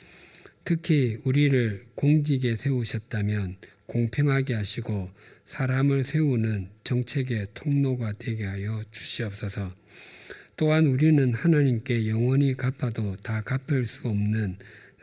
특히 0.65 1.19
우리를 1.25 1.85
공직에 1.93 2.57
세우셨다면 2.57 3.57
공평하게 3.85 4.55
하시고 4.55 5.11
사람을 5.45 6.03
세우는 6.03 6.69
정책의 6.83 7.49
통로가 7.53 8.13
되게 8.17 8.45
하여 8.45 8.83
주시옵소서. 8.89 9.71
또한 10.57 10.87
우리는 10.87 11.35
하나님께 11.35 12.09
영원히 12.09 12.55
갚아도 12.55 13.15
다 13.17 13.43
갚을 13.43 13.85
수 13.85 14.07
없는 14.07 14.57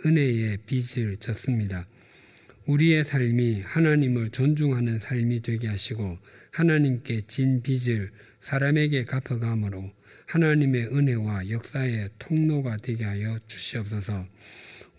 은혜의 0.05 0.59
빚을 0.67 1.19
졌습니다. 1.19 1.87
우리의 2.67 3.05
삶이 3.05 3.61
하나님을 3.61 4.31
존중하는 4.31 4.99
삶이 4.99 5.43
되게 5.43 5.69
하시고 5.69 6.19
하나님께 6.51 7.21
진 7.29 7.63
빚을 7.63 8.11
사람에게 8.41 9.05
갚아감으로 9.05 9.93
하나님의 10.27 10.87
은혜와 10.87 11.51
역사의 11.51 12.11
통로가 12.19 12.79
되게 12.79 13.05
하여 13.05 13.39
주시옵소서. 13.47 14.27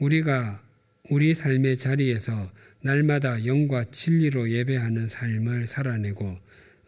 우리가 0.03 0.61
우리 1.09 1.33
삶의 1.33 1.77
자리에서 1.77 2.51
날마다 2.81 3.45
영과 3.45 3.85
진리로 3.85 4.49
예배하는 4.49 5.07
삶을 5.07 5.67
살아내고 5.67 6.37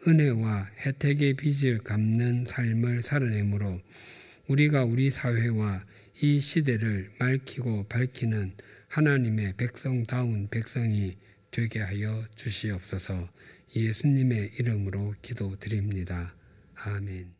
은혜와 0.06 0.70
혜택의 0.84 1.34
빚을 1.34 1.78
갚는 1.78 2.44
삶을 2.46 3.02
살아내므로 3.02 3.80
우리가 4.48 4.84
우리 4.84 5.10
사회와 5.10 5.84
이 6.20 6.38
시대를 6.40 7.10
맑히고 7.18 7.86
밝히는 7.88 8.52
하나님의 8.88 9.54
백성다운 9.56 10.48
백성이 10.50 11.16
되게 11.50 11.80
하여 11.80 12.22
주시옵소서 12.34 13.30
예수님의 13.74 14.52
이름으로 14.58 15.14
기도드립니다. 15.22 16.34
아멘. 16.74 17.35